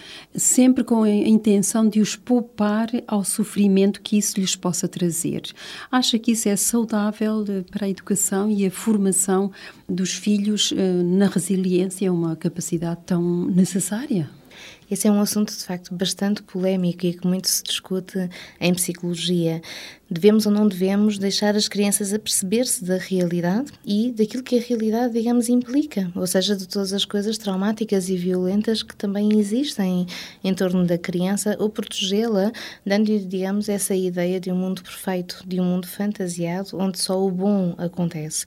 sempre 0.53 0.83
com 0.83 1.01
a 1.01 1.10
intenção 1.10 1.89
de 1.89 2.00
os 2.00 2.15
poupar 2.15 2.88
ao 3.07 3.24
sofrimento 3.24 4.01
que 4.01 4.19
isso 4.19 4.39
lhes 4.39 4.55
possa 4.55 4.88
trazer. 4.88 5.41
Acha 5.91 6.19
que 6.19 6.33
isso 6.33 6.48
é 6.48 6.55
saudável 6.55 7.43
eh, 7.50 7.63
para 7.72 7.88
a 7.88 7.89
educação 7.89 8.51
e 8.51 8.63
a 8.63 8.69
formação 8.69 9.51
dos 9.89 10.13
filhos 10.13 10.72
eh, 10.72 11.03
na 11.03 11.25
resiliência, 11.25 12.13
uma 12.13 12.36
capacidade 12.36 13.00
tão 13.03 13.48
necessária? 13.48 14.29
Esse 14.90 15.08
é 15.08 15.12
um 15.12 15.22
assunto, 15.22 15.52
de 15.52 15.63
facto, 15.63 15.94
bastante 15.94 16.44
polémico 16.44 17.06
e 17.06 17.13
que 17.13 17.28
muito 17.28 17.48
se 17.48 17.63
discute 17.63 18.30
em 18.60 18.74
psicologia. 18.74 19.62
Devemos 20.10 20.46
ou 20.46 20.52
não 20.52 20.68
devemos 20.68 21.18
deixar 21.18 21.56
as 21.56 21.68
crianças 21.68 22.13
a 22.13 22.20
perceber-se 22.20 22.84
da 22.86 22.98
realidade 22.98 23.72
e 23.86 24.12
daquilo 24.12 24.44
que 24.44 24.58
a 24.58 24.62
realidade, 24.62 25.13
digamos, 25.13 25.50
implica, 25.50 26.12
ou 26.16 26.28
seja, 26.28 26.56
de 26.56 26.68
todas 26.68 26.94
as 26.94 27.04
coisas 27.04 27.38
traumáticas 27.38 28.10
e 28.10 28.16
violentas 28.16 28.84
que 28.84 28.96
também 28.96 29.40
existem 29.40 30.06
em 30.44 30.54
torno 30.54 30.86
da 30.86 30.98
criança, 30.98 31.56
ou 31.60 31.70
protegê-la, 31.70 32.52
dando-lhe, 32.86 33.20
digamos, 33.20 33.70
essa 33.70 33.96
ideia 33.96 34.40
de 34.40 34.52
um 34.52 34.56
mundo 34.56 34.84
perfeito, 34.84 35.44
de 35.48 35.60
um 35.60 35.66
mundo 35.66 35.88
fantasiado, 35.88 36.70
onde 36.74 37.00
só 37.00 37.20
o 37.20 37.32
bom 37.32 37.74
acontece. 37.78 38.46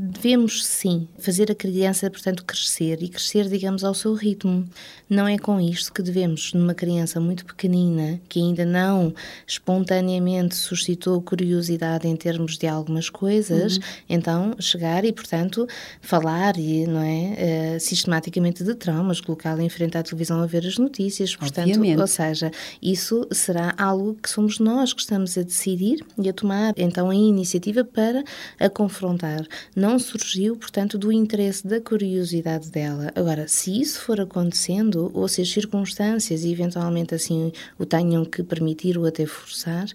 Devemos 0.00 0.64
sim 0.64 1.08
fazer 1.18 1.50
a 1.50 1.56
criança, 1.56 2.08
portanto, 2.08 2.44
crescer 2.44 3.02
e 3.02 3.08
crescer, 3.08 3.48
digamos, 3.48 3.82
ao 3.82 3.92
seu 3.92 4.14
ritmo. 4.14 4.64
Não 5.10 5.26
é 5.26 5.36
com 5.36 5.60
isto 5.60 5.92
que 5.92 6.00
devemos, 6.00 6.52
numa 6.52 6.72
criança 6.72 7.18
muito 7.18 7.44
pequenina, 7.44 8.20
que 8.28 8.38
ainda 8.38 8.64
não 8.64 9.12
espontaneamente 9.44 10.54
suscitou 10.54 11.20
curiosidade 11.20 12.06
em 12.06 12.14
termos 12.14 12.56
de 12.56 12.68
algumas 12.68 13.10
coisas, 13.10 13.78
uhum. 13.78 13.82
então 14.08 14.54
chegar 14.60 15.04
e, 15.04 15.12
portanto, 15.12 15.66
falar 16.00 16.56
e, 16.58 16.86
não 16.86 17.02
é, 17.02 17.74
uh, 17.76 17.80
sistematicamente 17.80 18.62
de 18.62 18.76
traumas, 18.76 19.20
colocá-la 19.20 19.64
em 19.64 19.68
frente 19.68 19.98
à 19.98 20.02
televisão 20.04 20.40
a 20.40 20.46
ver 20.46 20.64
as 20.64 20.78
notícias, 20.78 21.34
portanto, 21.34 21.70
Obviamente. 21.70 22.00
ou 22.00 22.06
seja, 22.06 22.52
isso 22.80 23.26
será 23.32 23.74
algo 23.76 24.16
que 24.22 24.30
somos 24.30 24.60
nós 24.60 24.92
que 24.92 25.00
estamos 25.00 25.36
a 25.36 25.42
decidir 25.42 26.04
e 26.16 26.28
a 26.28 26.32
tomar 26.32 26.72
então 26.76 27.10
a 27.10 27.14
iniciativa 27.16 27.82
para 27.82 28.22
a 28.60 28.70
confrontar. 28.70 29.44
Não 29.74 29.87
não 29.88 29.98
surgiu, 29.98 30.54
portanto, 30.54 30.98
do 30.98 31.10
interesse, 31.10 31.66
da 31.66 31.80
curiosidade 31.80 32.70
dela. 32.70 33.10
Agora, 33.14 33.48
se 33.48 33.80
isso 33.80 34.02
for 34.02 34.20
acontecendo, 34.20 35.10
ou 35.14 35.26
se 35.26 35.40
as 35.40 35.50
circunstâncias 35.50 36.44
eventualmente 36.44 37.14
assim 37.14 37.50
o 37.78 37.86
tenham 37.86 38.22
que 38.22 38.42
permitir 38.42 38.98
ou 38.98 39.06
até 39.06 39.24
forçar, 39.24 39.86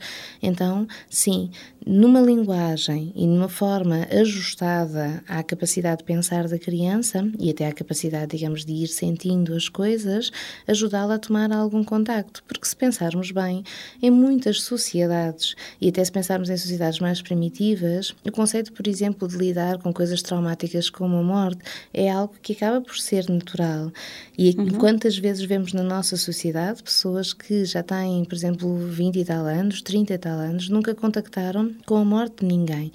então, 0.42 0.88
sim, 1.08 1.52
numa 1.86 2.22
linguagem 2.22 3.12
e 3.16 3.28
numa 3.28 3.50
forma 3.50 4.08
ajustada 4.10 5.24
à 5.28 5.44
capacidade 5.44 5.98
de 5.98 6.06
pensar 6.06 6.48
da 6.48 6.58
criança 6.58 7.30
e 7.38 7.52
até 7.52 7.68
à 7.68 7.72
capacidade, 7.72 8.36
digamos, 8.36 8.66
de 8.66 8.74
ir 8.74 8.88
sentindo 8.88 9.54
as 9.54 9.70
coisas, 9.70 10.32
ajudá-la 10.68 11.16
a 11.16 11.20
tomar 11.20 11.52
algum 11.52 11.84
contacto. 11.84 12.44
Porque 12.48 12.66
se 12.66 12.76
pensarmos 12.76 13.30
bem, 13.30 13.64
em 14.02 14.10
muitas 14.10 14.62
sociedades, 14.62 15.56
e 15.80 15.90
até 15.90 16.04
se 16.04 16.12
pensarmos 16.12 16.50
em 16.50 16.58
sociedades 16.58 17.00
mais 17.00 17.22
primitivas, 17.22 18.16
o 18.26 18.32
conceito, 18.32 18.74
por 18.74 18.88
exemplo, 18.88 19.28
de 19.28 19.38
lidar 19.38 19.78
com 19.84 19.94
coisas 19.94 20.22
traumáticas 20.22 20.90
como 20.90 21.18
a 21.18 21.24
morte 21.24 21.62
é 21.94 22.10
algo 22.10 22.34
que 22.42 22.54
acaba 22.54 22.82
por 22.82 22.98
ser 22.98 23.30
natural. 23.30 23.92
E 24.38 24.52
uhum. 24.52 24.70
quantas 24.80 25.18
vezes 25.18 25.44
vemos 25.44 25.74
na 25.74 25.84
nossa 25.84 26.18
sociedade 26.18 26.82
pessoas 26.82 27.34
que 27.34 27.66
já 27.66 27.84
têm, 27.84 28.24
por 28.26 28.36
exemplo, 28.36 28.76
20 28.88 29.20
e 29.20 29.26
tal 29.26 29.46
anos, 29.46 29.82
30 29.82 30.14
e 30.14 30.18
tal 30.18 30.40
anos, 30.40 30.70
nunca 30.70 30.96
contactaram 30.96 31.72
com 31.86 31.98
a 31.98 32.06
morte 32.06 32.38
de 32.40 32.46
ninguém 32.46 32.92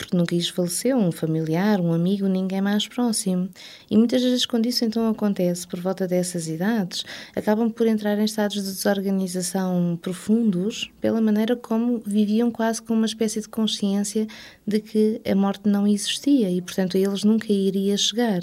porque 0.00 0.16
nunca 0.16 0.34
lhes 0.34 0.48
faleceu 0.48 0.96
um 0.96 1.12
familiar, 1.12 1.78
um 1.78 1.92
amigo, 1.92 2.26
ninguém 2.26 2.62
mais 2.62 2.88
próximo. 2.88 3.50
E 3.90 3.98
muitas 3.98 4.22
vezes, 4.22 4.46
quando 4.46 4.64
isso 4.64 4.82
então 4.82 5.06
acontece 5.08 5.66
por 5.66 5.78
volta 5.78 6.08
dessas 6.08 6.48
idades, 6.48 7.04
acabam 7.36 7.70
por 7.70 7.86
entrar 7.86 8.18
em 8.18 8.24
estados 8.24 8.56
de 8.56 8.62
desorganização 8.62 9.98
profundos 10.00 10.90
pela 11.00 11.20
maneira 11.20 11.54
como 11.54 11.98
viviam 11.98 12.50
quase 12.50 12.80
com 12.80 12.94
uma 12.94 13.04
espécie 13.04 13.42
de 13.42 13.48
consciência 13.48 14.26
de 14.70 14.80
que 14.80 15.20
a 15.28 15.34
morte 15.34 15.68
não 15.68 15.86
existia 15.86 16.50
e, 16.50 16.62
portanto, 16.62 16.96
a 16.96 17.00
eles 17.00 17.24
nunca 17.24 17.52
iria 17.52 17.96
chegar. 17.96 18.40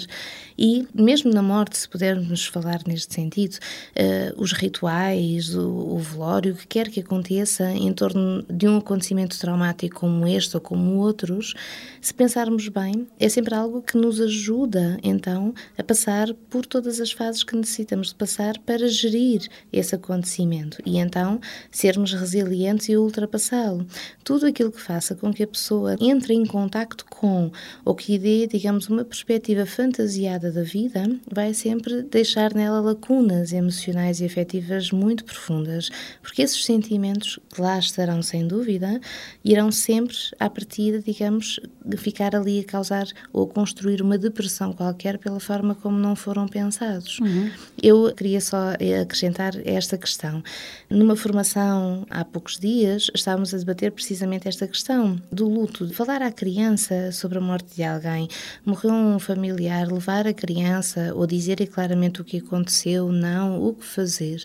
E 0.56 0.86
mesmo 0.94 1.32
na 1.32 1.42
morte, 1.42 1.78
se 1.78 1.88
pudermos 1.88 2.46
falar 2.46 2.80
neste 2.86 3.14
sentido, 3.14 3.54
uh, 3.54 4.40
os 4.40 4.52
rituais, 4.52 5.54
o, 5.54 5.68
o 5.68 5.98
velório, 5.98 6.52
o 6.52 6.56
que 6.56 6.66
quer 6.66 6.88
que 6.88 7.00
aconteça 7.00 7.70
em 7.70 7.92
torno 7.92 8.44
de 8.50 8.68
um 8.68 8.78
acontecimento 8.78 9.38
traumático 9.38 10.00
como 10.00 10.26
este 10.26 10.56
ou 10.56 10.60
como 10.60 10.96
outros, 10.96 11.54
se 12.00 12.12
pensarmos 12.12 12.68
bem, 12.68 13.06
é 13.18 13.28
sempre 13.28 13.54
algo 13.54 13.82
que 13.82 13.96
nos 13.96 14.20
ajuda, 14.20 14.98
então, 15.02 15.54
a 15.76 15.82
passar 15.82 16.32
por 16.50 16.66
todas 16.66 17.00
as 17.00 17.12
fases 17.12 17.44
que 17.44 17.56
necessitamos 17.56 18.08
de 18.08 18.14
passar 18.16 18.58
para 18.58 18.88
gerir 18.88 19.48
esse 19.72 19.94
acontecimento 19.94 20.78
e, 20.84 20.98
então, 20.98 21.40
sermos 21.70 22.12
resilientes 22.12 22.88
e 22.88 22.96
ultrapassá-lo. 22.96 23.86
Tudo 24.24 24.46
aquilo 24.46 24.72
que 24.72 24.80
faça 24.80 25.14
com 25.14 25.32
que 25.32 25.42
a 25.42 25.46
pessoa 25.46 25.96
entre 26.00 26.17
em 26.32 26.44
contacto 26.44 27.04
com 27.06 27.50
ou 27.84 27.94
que 27.94 28.18
dê, 28.18 28.46
digamos, 28.46 28.88
uma 28.88 29.04
perspectiva 29.04 29.64
fantasiada 29.66 30.50
da 30.50 30.62
vida, 30.62 31.04
vai 31.30 31.54
sempre 31.54 32.02
deixar 32.02 32.54
nela 32.54 32.80
lacunas 32.80 33.52
emocionais 33.52 34.20
e 34.20 34.24
afetivas 34.24 34.90
muito 34.90 35.24
profundas, 35.24 35.90
porque 36.22 36.42
esses 36.42 36.64
sentimentos, 36.64 37.38
que 37.52 37.60
lá 37.60 37.78
estarão 37.78 38.22
sem 38.22 38.46
dúvida, 38.46 39.00
irão 39.44 39.70
sempre, 39.70 40.16
à 40.38 40.48
partida, 40.50 41.00
digamos, 41.00 41.60
ficar 41.96 42.34
ali 42.34 42.60
a 42.60 42.64
causar 42.64 43.06
ou 43.32 43.46
construir 43.46 44.02
uma 44.02 44.18
depressão 44.18 44.72
qualquer 44.72 45.18
pela 45.18 45.40
forma 45.40 45.74
como 45.74 45.98
não 45.98 46.14
foram 46.14 46.46
pensados. 46.46 47.18
Uhum. 47.20 47.50
Eu 47.82 48.12
queria 48.14 48.40
só 48.40 48.72
acrescentar 49.02 49.54
esta 49.64 49.96
questão. 49.96 50.42
Numa 50.90 51.16
formação 51.16 52.06
há 52.10 52.24
poucos 52.24 52.58
dias, 52.58 53.10
estávamos 53.14 53.54
a 53.54 53.58
debater 53.58 53.92
precisamente 53.92 54.48
esta 54.48 54.66
questão 54.66 55.20
do 55.30 55.48
luto, 55.48 55.86
falar 56.08 56.22
à 56.22 56.32
criança 56.32 57.12
sobre 57.12 57.36
a 57.36 57.40
morte 57.40 57.76
de 57.76 57.82
alguém, 57.82 58.28
morreu 58.64 58.94
um 58.94 59.18
familiar, 59.18 59.92
levar 59.92 60.26
a 60.26 60.32
criança 60.32 61.12
ou 61.14 61.26
dizer 61.26 61.66
claramente 61.66 62.22
o 62.22 62.24
que 62.24 62.38
aconteceu, 62.38 63.12
não, 63.12 63.62
o 63.62 63.74
que 63.74 63.84
fazer. 63.84 64.42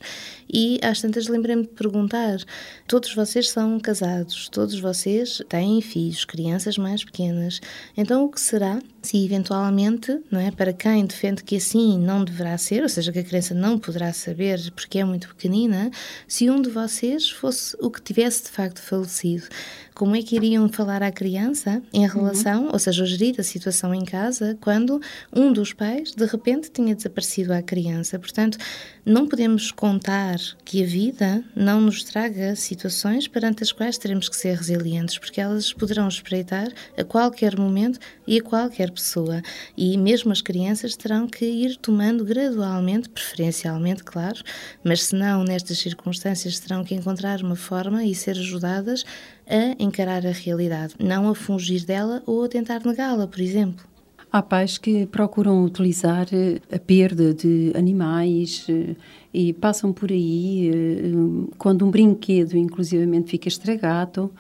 E 0.52 0.78
às 0.84 1.00
tantas 1.00 1.30
lembrei-me 1.30 1.62
de 1.62 1.70
perguntar: 1.70 2.40
todos 2.86 3.16
vocês 3.16 3.50
são 3.50 3.80
casados, 3.80 4.50
todos 4.50 4.78
vocês 4.78 5.42
têm 5.48 5.80
filhos, 5.82 6.26
crianças 6.26 6.78
mais 6.78 7.02
pequenas. 7.06 7.62
Então, 7.96 8.26
o 8.26 8.30
que 8.30 8.42
será 8.42 8.82
se 9.02 9.24
eventualmente, 9.24 10.18
não 10.32 10.40
é, 10.40 10.50
para 10.50 10.72
quem 10.72 11.06
defende 11.06 11.44
que 11.44 11.58
assim 11.58 11.98
não 12.00 12.24
deverá 12.24 12.58
ser, 12.58 12.84
ou 12.84 12.90
seja, 12.90 13.12
que 13.12 13.20
a 13.20 13.24
criança 13.24 13.54
não 13.54 13.78
poderá 13.78 14.14
saber 14.14 14.72
porque 14.72 15.00
é 15.00 15.04
muito 15.04 15.28
pequenina, 15.30 15.92
se 16.28 16.50
um 16.50 16.62
de 16.62 16.70
vocês 16.70 17.30
fosse 17.30 17.76
o 17.82 17.92
que 17.92 18.02
tivesse 18.02 18.44
de 18.44 18.50
facto 18.50 18.82
falecido? 18.82 19.48
Como 19.94 20.16
é 20.16 20.22
que 20.22 20.36
iriam 20.36 20.68
falar 20.70 21.04
à 21.04 21.12
criança 21.12 21.82
em 21.94 22.08
relação, 22.08 22.66
uhum. 22.66 22.74
ou 22.74 22.80
seja, 22.80 23.06
gerir 23.06 23.36
a 23.40 23.44
situação 23.44 23.94
em 23.94 24.04
casa, 24.04 24.58
quando 24.62 25.00
um 25.36 25.52
dos 25.52 25.74
pais 25.74 26.12
de 26.12 26.26
repente 26.26 26.72
tinha 26.72 26.96
desaparecido 26.96 27.54
à 27.54 27.62
criança. 27.62 28.18
Portanto, 28.18 28.58
não 29.06 29.28
podemos 29.28 29.72
contar 29.72 30.38
que 30.64 30.82
a 30.82 30.86
vida 30.86 31.44
não 31.56 31.82
nos 31.82 32.04
traga 32.04 32.56
situações 32.56 33.28
perante 33.28 33.62
as 33.62 33.72
quais 33.72 33.98
teremos 33.98 34.30
que 34.30 34.36
ser 34.36 34.56
resilientes, 34.56 35.18
porque 35.18 35.42
elas 35.42 35.74
poderão 35.74 36.08
espreitar 36.08 36.70
a 36.98 37.04
qualquer 37.04 37.58
momento 37.58 38.00
e 38.26 38.40
a 38.40 38.42
qualquer 38.42 38.92
pessoa. 38.92 39.42
E 39.76 39.98
mesmo 39.98 40.32
as 40.32 40.42
crianças 40.42 40.96
terão 40.96 41.28
que 41.28 41.46
ir 41.46 41.76
tomando 41.78 42.24
gradualmente, 42.24 43.10
preferencialmente, 43.10 44.04
claro, 44.04 44.42
mas 44.84 45.04
se 45.04 45.16
não 45.16 45.44
nestas 45.44 45.80
circunstâncias, 45.80 46.60
terão 46.60 46.84
que 46.84 46.96
encontrar 46.96 47.42
uma 47.42 47.56
forma 47.56 48.06
e 48.06 48.16
ser 48.16 48.38
ajudadas 48.38 49.04
a 49.48 49.82
encarar 49.82 50.26
a 50.26 50.32
realidade, 50.32 50.96
não 51.00 51.30
a 51.30 51.36
fugir 51.36 51.86
dela 51.86 52.24
ou 52.26 52.44
a 52.44 52.50
tentar 52.50 52.82
negá-la, 52.86 53.28
por 53.28 53.40
exemplo. 53.40 53.86
Há 54.32 54.42
pais 54.42 54.80
que 54.80 55.06
procuram 55.06 55.64
utilizar 55.64 56.28
eh, 56.32 56.60
a 56.76 56.80
perda 56.80 57.36
de 57.36 57.72
animais 57.76 58.66
eh, 58.68 58.96
e 59.32 59.54
passam 59.54 59.94
por 59.94 60.12
aí 60.12 60.72
eh, 60.74 61.52
quando 61.56 61.86
um 61.86 61.92
brinquedo, 61.92 62.58
inclusivamente, 62.58 63.30
fica 63.30 63.48
estragado 63.48 64.32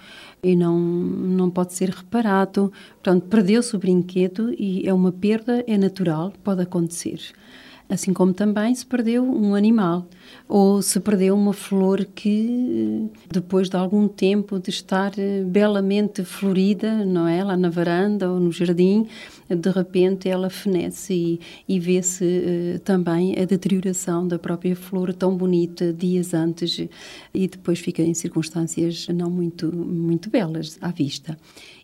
e 0.41 0.55
não, 0.55 0.79
não 0.79 1.48
pode 1.48 1.75
ser 1.75 1.89
reparado. 1.89 2.74
Portanto, 2.93 3.27
perdeu-se 3.27 3.75
o 3.75 3.79
brinquedo 3.79 4.51
e 4.57 4.81
é 4.88 4.91
uma 4.91 5.12
perda, 5.12 5.63
é 5.67 5.77
natural, 5.77 6.33
pode 6.43 6.63
acontecer. 6.63 7.19
Assim 7.88 8.13
como 8.13 8.33
também 8.33 8.74
se 8.74 8.88
perdeu 8.88 9.24
um 9.24 9.53
animal 9.53 10.07
ou 10.48 10.82
se 10.82 11.00
perdeu 11.00 11.36
uma 11.36 11.53
flor 11.53 12.06
que, 12.06 13.10
depois 13.32 13.70
de 13.70 13.77
algum 13.77 14.08
tempo 14.08 14.60
de 14.60 14.70
estar 14.70 15.12
eh, 15.18 15.44
belamente 15.44 16.24
florida, 16.24 17.06
não 17.06 17.27
é? 17.27 17.44
Lá 17.44 17.56
na 17.56 17.70
varanda 17.70 18.32
ou 18.32 18.39
no 18.39 18.51
jardim, 18.51 19.08
de 19.50 19.70
repente 19.70 20.30
ela 20.30 20.50
fenece 20.50 21.13
e, 21.13 21.39
e 21.68 21.80
vê-se 21.80 22.24
uh, 22.24 22.80
também 22.80 23.36
a 23.39 23.46
deterioração 23.46 24.27
da 24.27 24.39
própria 24.39 24.75
flor 24.75 25.13
tão 25.13 25.36
bonita 25.36 25.94
dias 25.94 26.34
antes 26.34 26.88
e 27.34 27.48
depois 27.48 27.80
fica 27.80 28.01
em 28.01 28.13
circunstâncias 28.13 29.08
não 29.10 29.30
muito, 29.30 29.74
muito 29.75 30.30
belas 30.30 30.77
à 30.82 30.92
vista. 30.92 31.38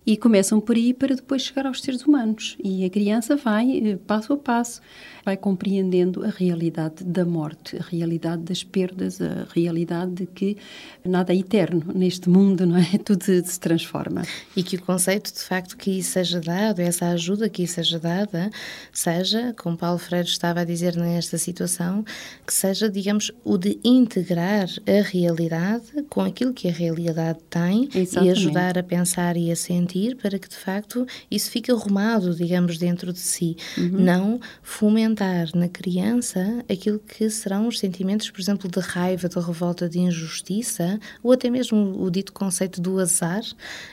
E 0.05 0.17
começam 0.17 0.59
por 0.59 0.75
aí 0.75 0.93
para 0.93 1.15
depois 1.15 1.43
chegar 1.43 1.67
aos 1.67 1.81
seres 1.81 2.03
humanos. 2.03 2.57
E 2.63 2.83
a 2.83 2.89
criança 2.89 3.35
vai, 3.35 3.77
eh, 3.77 3.97
passo 4.07 4.33
a 4.33 4.37
passo, 4.37 4.81
vai 5.23 5.37
compreendendo 5.37 6.23
a 6.23 6.29
realidade 6.29 7.03
da 7.03 7.25
morte, 7.25 7.77
a 7.77 7.83
realidade 7.83 8.28
das 8.37 8.63
perdas, 8.63 9.21
a 9.21 9.47
realidade 9.53 10.11
de 10.11 10.25
que 10.25 10.57
nada 11.03 11.33
é 11.33 11.37
eterno 11.37 11.83
neste 11.93 12.29
mundo, 12.29 12.65
não 12.65 12.77
é? 12.77 12.97
Tudo 13.03 13.23
se 13.23 13.59
transforma. 13.59 14.23
E 14.55 14.63
que 14.63 14.75
o 14.75 14.81
conceito, 14.81 15.33
de 15.33 15.39
facto, 15.39 15.77
que 15.77 15.91
isso 15.99 16.11
seja 16.11 16.39
dado, 16.39 16.79
essa 16.79 17.07
ajuda 17.07 17.49
que 17.49 17.63
isso 17.63 17.75
seja 17.75 17.99
dada, 17.99 18.49
seja, 18.91 19.53
como 19.57 19.77
Paulo 19.77 19.99
Freire 19.99 20.27
estava 20.27 20.61
a 20.61 20.63
dizer 20.63 20.95
nesta 20.95 21.37
situação, 21.37 22.03
que 22.45 22.53
seja, 22.53 22.89
digamos, 22.89 23.31
o 23.43 23.57
de 23.57 23.79
integrar 23.83 24.67
a 24.87 25.01
realidade 25.01 26.03
com 26.09 26.21
aquilo 26.21 26.53
que 26.53 26.67
a 26.67 26.71
realidade 26.71 27.39
tem 27.49 27.89
Exatamente. 27.93 28.27
e 28.27 28.31
ajudar 28.31 28.77
a 28.77 28.83
pensar 28.83 29.37
e 29.37 29.51
a 29.51 29.55
sentir 29.55 30.15
para 30.15 30.37
que, 30.37 30.49
de 30.49 30.55
facto, 30.55 31.05
isso 31.29 31.49
fique 31.49 31.71
arrumado, 31.71 32.35
digamos, 32.35 32.77
dentro 32.77 33.11
de 33.13 33.19
si. 33.19 33.55
Uhum. 33.77 33.89
Não 33.99 34.39
fomentar 34.61 35.49
na 35.55 35.67
criança 35.67 36.63
aquilo 36.69 36.99
que 36.99 37.29
serão 37.29 37.67
os 37.67 37.79
sentimentos, 38.19 38.29
por 38.29 38.41
exemplo, 38.41 38.69
de 38.69 38.79
raiva, 38.79 39.29
de 39.29 39.39
revolta, 39.39 39.89
de 39.89 39.99
injustiça, 39.99 40.99
ou 41.23 41.31
até 41.31 41.49
mesmo 41.49 42.01
o 42.01 42.11
dito 42.11 42.33
conceito 42.33 42.81
do 42.81 42.99
azar 42.99 43.41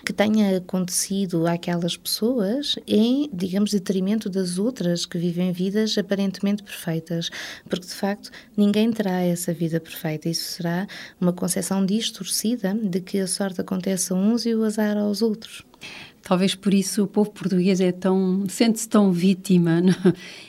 que 0.04 0.12
tenha 0.12 0.58
acontecido 0.58 1.46
àquelas 1.46 1.96
pessoas 1.96 2.76
em, 2.86 3.30
digamos, 3.32 3.70
detrimento 3.70 4.28
das 4.28 4.58
outras 4.58 5.06
que 5.06 5.18
vivem 5.18 5.52
vidas 5.52 5.96
aparentemente 5.96 6.62
perfeitas, 6.62 7.30
porque 7.68 7.86
de 7.86 7.94
facto 7.94 8.30
ninguém 8.56 8.90
terá 8.90 9.22
essa 9.22 9.52
vida 9.52 9.80
perfeita. 9.80 10.28
Isso 10.28 10.52
será 10.52 10.86
uma 11.20 11.32
concepção 11.32 11.84
distorcida 11.86 12.74
de 12.74 13.00
que 13.00 13.18
a 13.20 13.26
sorte 13.26 13.60
acontece 13.60 14.12
a 14.12 14.16
uns 14.16 14.44
e 14.44 14.54
o 14.54 14.64
azar 14.64 14.96
aos 14.96 15.22
outros. 15.22 15.64
Talvez 16.28 16.56
por 16.56 16.74
isso 16.74 17.04
o 17.04 17.06
povo 17.06 17.30
português 17.30 17.80
é 17.80 17.92
tão 17.92 18.48
sente-se 18.48 18.88
tão 18.88 19.12
vítima, 19.12 19.78
não? 19.80 19.94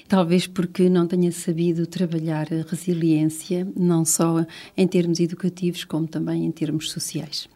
talvez 0.07 0.47
porque 0.47 0.89
não 0.89 1.05
tenha 1.05 1.31
sabido 1.31 1.85
trabalhar 1.85 2.47
a 2.51 2.67
resiliência, 2.67 3.67
não 3.75 4.03
só 4.03 4.43
em 4.75 4.87
termos 4.87 5.19
educativos 5.19 5.83
como 5.83 6.07
também 6.07 6.45
em 6.45 6.51
termos 6.51 6.89
sociais 6.89 7.47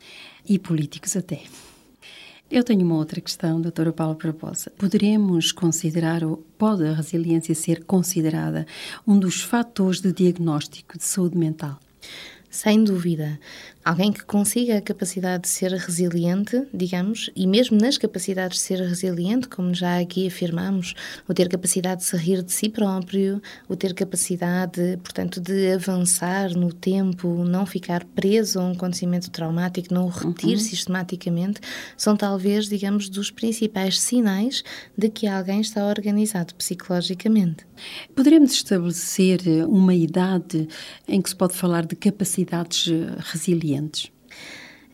e 0.48 0.60
políticos 0.60 1.18
até. 1.18 1.42
Eu 2.50 2.64
tenho 2.64 2.86
uma 2.86 2.98
outra 2.98 3.20
questão, 3.20 3.60
doutora 3.60 3.92
Paula 3.92 4.14
Barbosa. 4.14 4.72
Poderemos 4.78 5.52
considerar, 5.52 6.24
ou 6.24 6.46
pode 6.60 6.86
a 6.86 6.94
resiliência 6.94 7.56
ser 7.56 7.86
considerada 7.86 8.68
um 9.08 9.18
dos 9.18 9.42
fatores 9.42 10.00
de 10.00 10.14
diagnóstico 10.14 10.96
de 10.96 11.04
saúde 11.06 11.40
mental? 11.40 11.80
Sem 12.52 12.84
dúvida. 12.84 13.40
Alguém 13.84 14.12
que 14.12 14.24
consiga 14.24 14.78
a 14.78 14.82
capacidade 14.82 15.44
de 15.44 15.50
ser 15.50 15.72
resiliente, 15.72 16.68
digamos, 16.72 17.32
e 17.36 17.48
mesmo 17.48 17.80
nas 17.80 17.98
capacidades 17.98 18.60
de 18.60 18.64
ser 18.64 18.80
resiliente, 18.80 19.48
como 19.48 19.74
já 19.74 20.00
aqui 20.00 20.28
afirmamos, 20.28 20.94
o 21.28 21.34
ter 21.34 21.50
capacidade 21.50 22.02
de 22.02 22.08
se 22.08 22.16
rir 22.16 22.44
de 22.44 22.52
si 22.52 22.70
próprio, 22.70 23.42
o 23.68 23.76
ter 23.76 23.96
capacidade, 23.96 25.00
portanto, 25.02 25.42
de 25.42 25.74
avançar 25.74 26.52
no 26.52 26.72
tempo, 26.72 27.44
não 27.44 27.66
ficar 27.66 28.06
preso 28.06 28.60
a 28.60 28.66
um 28.66 28.74
acontecimento 28.74 29.32
traumático, 29.32 29.92
não 29.92 30.06
o 30.06 30.10
repetir 30.10 30.58
uhum. 30.58 30.64
sistematicamente, 30.64 31.60
são 31.98 32.16
talvez, 32.16 32.70
digamos, 32.70 33.10
dos 33.10 33.32
principais 33.32 34.00
sinais 34.00 34.64
de 34.96 35.10
que 35.10 35.26
alguém 35.26 35.60
está 35.60 35.88
organizado 35.88 36.54
psicologicamente. 36.54 37.66
Poderemos 38.16 38.52
estabelecer 38.52 39.42
uma 39.68 39.96
idade 39.96 40.68
em 41.08 41.20
que 41.20 41.30
se 41.30 41.36
pode 41.36 41.56
falar 41.56 41.84
de 41.84 41.96
capacidades 41.96 42.86
resilientes? 43.18 43.71
Clientes. 43.72 44.12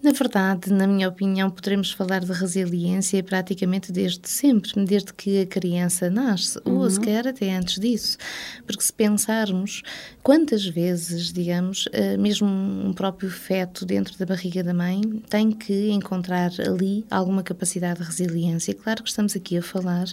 Na 0.01 0.11
verdade, 0.11 0.71
na 0.71 0.85
minha 0.85 1.09
opinião, 1.09 1.49
poderemos 1.49 1.91
falar 1.91 2.23
de 2.23 2.31
resiliência 2.31 3.23
praticamente 3.23 3.91
desde 3.91 4.29
sempre, 4.29 4.71
desde 4.85 5.11
que 5.11 5.41
a 5.41 5.45
criança 5.45 6.07
nasce, 6.09 6.59
uhum. 6.65 6.77
ou 6.77 6.89
sequer 6.89 7.27
até 7.27 7.55
antes 7.55 7.79
disso. 7.79 8.17
Porque 8.65 8.83
se 8.83 8.93
pensarmos 8.93 9.81
quantas 10.21 10.65
vezes, 10.65 11.33
digamos, 11.33 11.89
eh, 11.91 12.15
mesmo 12.15 12.47
um 12.47 12.93
próprio 12.93 13.29
feto 13.29 13.85
dentro 13.85 14.17
da 14.19 14.25
barriga 14.25 14.63
da 14.63 14.73
mãe 14.73 15.01
tem 15.29 15.51
que 15.51 15.89
encontrar 15.89 16.51
ali 16.59 17.03
alguma 17.09 17.41
capacidade 17.41 17.99
de 17.99 18.05
resiliência. 18.05 18.75
Claro 18.75 19.01
que 19.01 19.09
estamos 19.09 19.35
aqui 19.35 19.57
a 19.57 19.63
falar 19.63 20.05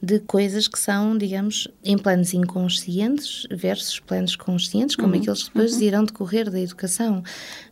de 0.00 0.20
coisas 0.20 0.68
que 0.68 0.78
são, 0.78 1.18
digamos, 1.18 1.66
em 1.84 1.98
planos 1.98 2.32
inconscientes 2.34 3.46
versus 3.50 3.98
planos 3.98 4.36
conscientes, 4.36 4.94
como 4.94 5.14
uhum. 5.14 5.20
aqueles 5.20 5.42
que 5.42 5.48
depois 5.50 5.74
uhum. 5.74 5.82
irão 5.82 6.04
decorrer 6.04 6.50
da 6.50 6.60
educação, 6.60 7.22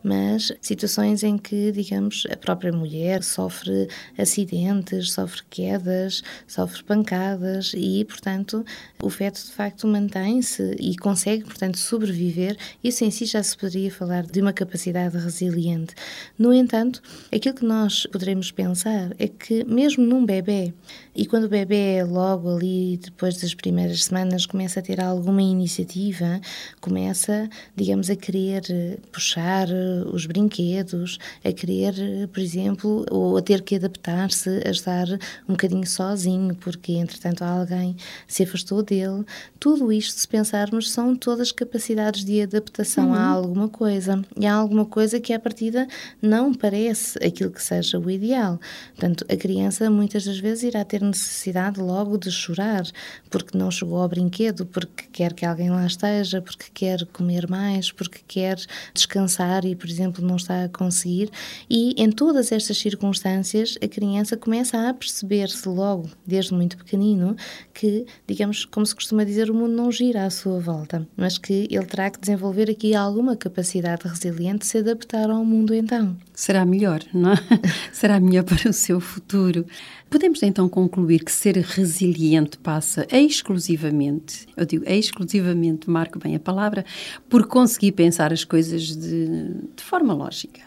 mas 0.03 0.51
situações 0.61 1.23
em 1.23 1.37
que 1.37 1.52
digamos, 1.73 2.25
a 2.31 2.37
própria 2.37 2.71
mulher 2.71 3.23
sofre 3.23 3.87
acidentes, 4.17 5.11
sofre 5.11 5.41
quedas, 5.49 6.21
sofre 6.47 6.83
pancadas 6.83 7.73
e, 7.75 8.03
portanto, 8.05 8.65
o 9.01 9.09
feto 9.09 9.43
de 9.43 9.51
facto 9.51 9.87
mantém-se 9.87 10.75
e 10.79 10.95
consegue, 10.95 11.43
portanto, 11.43 11.77
sobreviver. 11.77 12.57
Isso 12.83 13.03
em 13.03 13.11
si 13.11 13.25
já 13.25 13.41
se 13.41 13.57
poderia 13.57 13.91
falar 13.91 14.23
de 14.23 14.41
uma 14.41 14.53
capacidade 14.53 15.17
resiliente. 15.17 15.93
No 16.37 16.53
entanto, 16.53 17.01
aquilo 17.33 17.55
que 17.55 17.65
nós 17.65 18.05
poderemos 18.05 18.51
pensar 18.51 19.13
é 19.19 19.27
que, 19.27 19.63
mesmo 19.63 20.03
num 20.05 20.25
bebê, 20.25 20.73
e 21.15 21.25
quando 21.25 21.43
o 21.43 21.49
bebê 21.49 21.97
é 21.97 22.03
logo 22.03 22.55
ali, 22.55 22.97
depois 22.97 23.39
das 23.39 23.53
primeiras 23.53 24.05
semanas, 24.05 24.45
começa 24.45 24.79
a 24.79 24.83
ter 24.83 24.99
alguma 24.99 25.41
iniciativa, 25.41 26.41
começa, 26.81 27.49
digamos, 27.75 28.09
a 28.09 28.15
querer 28.15 28.63
puxar 29.11 29.67
os 30.11 30.25
brinquedos, 30.25 31.19
a 31.43 31.51
querer, 31.51 32.27
por 32.29 32.39
exemplo, 32.39 33.05
ou 33.11 33.37
a 33.37 33.41
ter 33.41 33.61
que 33.61 33.75
adaptar-se 33.75 34.49
a 34.65 34.71
estar 34.71 35.07
um 35.47 35.53
bocadinho 35.53 35.85
sozinho, 35.85 36.55
porque 36.55 36.93
entretanto 36.93 37.43
alguém 37.43 37.95
se 38.27 38.43
afastou 38.43 38.81
dele. 38.81 39.25
Tudo 39.59 39.91
isto, 39.91 40.19
se 40.19 40.27
pensarmos, 40.27 40.91
são 40.91 41.15
todas 41.15 41.51
capacidades 41.51 42.23
de 42.23 42.41
adaptação 42.41 43.09
uhum. 43.09 43.15
a 43.15 43.25
alguma 43.25 43.67
coisa. 43.67 44.23
E 44.37 44.45
há 44.45 44.53
alguma 44.53 44.85
coisa 44.85 45.19
que, 45.19 45.33
à 45.33 45.39
partida, 45.39 45.87
não 46.21 46.53
parece 46.53 47.17
aquilo 47.23 47.51
que 47.51 47.61
seja 47.61 47.99
o 47.99 48.09
ideal. 48.09 48.59
Portanto, 48.95 49.25
a 49.29 49.35
criança 49.35 49.89
muitas 49.89 50.25
das 50.25 50.39
vezes 50.39 50.63
irá 50.63 50.83
ter 50.85 51.01
necessidade 51.01 51.79
logo 51.79 52.17
de 52.17 52.31
chorar, 52.31 52.83
porque 53.29 53.57
não 53.57 53.69
chegou 53.69 54.01
ao 54.01 54.07
brinquedo, 54.07 54.65
porque 54.65 55.05
quer 55.11 55.33
que 55.33 55.45
alguém 55.45 55.69
lá 55.69 55.85
esteja, 55.85 56.41
porque 56.41 56.65
quer 56.73 57.05
comer 57.07 57.49
mais, 57.49 57.91
porque 57.91 58.19
quer 58.27 58.57
descansar 58.93 59.65
e, 59.65 59.75
por 59.75 59.89
exemplo, 59.89 60.25
não 60.25 60.35
está 60.35 60.63
a 60.63 60.69
conseguir. 60.69 61.29
E 61.69 61.93
em 62.01 62.11
todas 62.11 62.51
estas 62.51 62.77
circunstâncias, 62.77 63.77
a 63.83 63.87
criança 63.87 64.37
começa 64.37 64.89
a 64.89 64.93
perceber-se 64.93 65.67
logo, 65.67 66.09
desde 66.25 66.53
muito 66.53 66.77
pequenino, 66.77 67.35
que, 67.73 68.05
digamos, 68.27 68.65
como 68.65 68.85
se 68.85 68.95
costuma 68.95 69.23
dizer, 69.23 69.49
o 69.49 69.53
mundo 69.53 69.73
não 69.73 69.91
gira 69.91 70.25
à 70.25 70.29
sua 70.29 70.59
volta, 70.59 71.07
mas 71.15 71.37
que 71.37 71.67
ele 71.69 71.85
terá 71.85 72.09
que 72.09 72.19
desenvolver 72.19 72.69
aqui 72.69 72.95
alguma 72.95 73.35
capacidade 73.35 74.07
resiliente 74.07 74.59
de 74.59 74.67
se 74.67 74.77
adaptar 74.79 75.29
ao 75.29 75.43
mundo 75.45 75.73
então. 75.73 76.15
Será 76.33 76.65
melhor, 76.65 77.01
não 77.13 77.33
é? 77.33 77.35
Será 77.91 78.19
melhor 78.19 78.43
para 78.43 78.69
o 78.69 78.73
seu 78.73 78.99
futuro. 78.99 79.65
Podemos 80.09 80.43
então 80.43 80.69
concluir 80.69 81.23
que 81.23 81.31
ser 81.31 81.57
resiliente 81.57 82.57
passa 82.57 83.07
exclusivamente, 83.11 84.45
eu 84.55 84.65
digo 84.65 84.83
exclusivamente, 84.87 85.89
marco 85.89 86.19
bem 86.19 86.35
a 86.35 86.39
palavra, 86.39 86.85
por 87.27 87.47
conseguir 87.47 87.93
pensar 87.93 88.31
as 88.31 88.43
coisas 88.43 88.95
de, 88.95 89.27
de 89.75 89.83
forma 89.83 90.13
lógica 90.13 90.61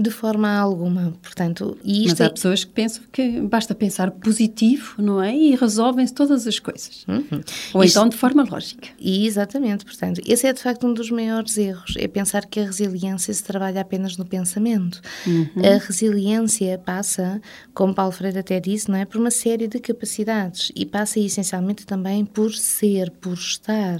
de 0.00 0.10
forma 0.10 0.50
alguma. 0.56 1.12
Portanto, 1.22 1.76
e 1.84 2.06
Mas 2.08 2.20
há 2.20 2.24
é... 2.24 2.28
pessoas 2.28 2.64
que 2.64 2.72
pensam 2.72 3.02
que 3.12 3.40
basta 3.40 3.74
pensar 3.74 4.10
positivo, 4.10 4.94
não 4.98 5.22
é? 5.22 5.34
E 5.34 5.54
resolvem-se 5.54 6.14
todas 6.14 6.46
as 6.46 6.58
coisas. 6.58 7.04
Uhum. 7.06 7.40
Ou 7.74 7.84
isto... 7.84 7.96
então 7.96 8.08
de 8.08 8.16
forma 8.16 8.44
lógica. 8.44 8.88
E 8.98 9.26
exatamente, 9.26 9.84
portanto, 9.84 10.20
esse 10.26 10.46
é 10.46 10.52
de 10.52 10.60
facto 10.62 10.86
um 10.86 10.94
dos 10.94 11.10
maiores 11.10 11.56
erros, 11.58 11.94
é 11.98 12.08
pensar 12.08 12.46
que 12.46 12.60
a 12.60 12.64
resiliência 12.64 13.32
se 13.32 13.42
trabalha 13.42 13.80
apenas 13.80 14.16
no 14.16 14.24
pensamento. 14.24 15.00
Uhum. 15.26 15.48
A 15.56 15.78
resiliência 15.78 16.78
passa, 16.78 17.40
como 17.74 17.94
Paulo 17.94 18.12
Freire 18.12 18.38
até 18.38 18.60
disse, 18.60 18.90
não 18.90 18.96
é, 18.96 19.04
por 19.04 19.18
uma 19.18 19.30
série 19.30 19.68
de 19.68 19.78
capacidades 19.78 20.72
e 20.74 20.86
passa 20.86 21.20
essencialmente 21.20 21.84
também 21.84 22.24
por 22.24 22.52
ser, 22.52 23.10
por 23.10 23.34
estar. 23.34 23.98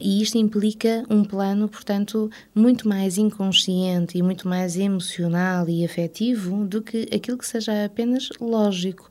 E 0.00 0.22
isto 0.22 0.38
implica 0.38 1.04
um 1.10 1.24
plano, 1.24 1.68
portanto, 1.68 2.30
muito 2.54 2.88
mais 2.88 3.18
inconsciente 3.18 4.16
e 4.16 4.22
muito 4.22 4.48
mais 4.48 4.76
emocional 4.76 5.33
emocional 5.34 5.68
e 5.68 5.84
afetivo 5.84 6.64
do 6.64 6.80
que 6.80 7.08
aquilo 7.14 7.36
que 7.36 7.46
seja 7.46 7.84
apenas 7.84 8.28
lógico. 8.40 9.08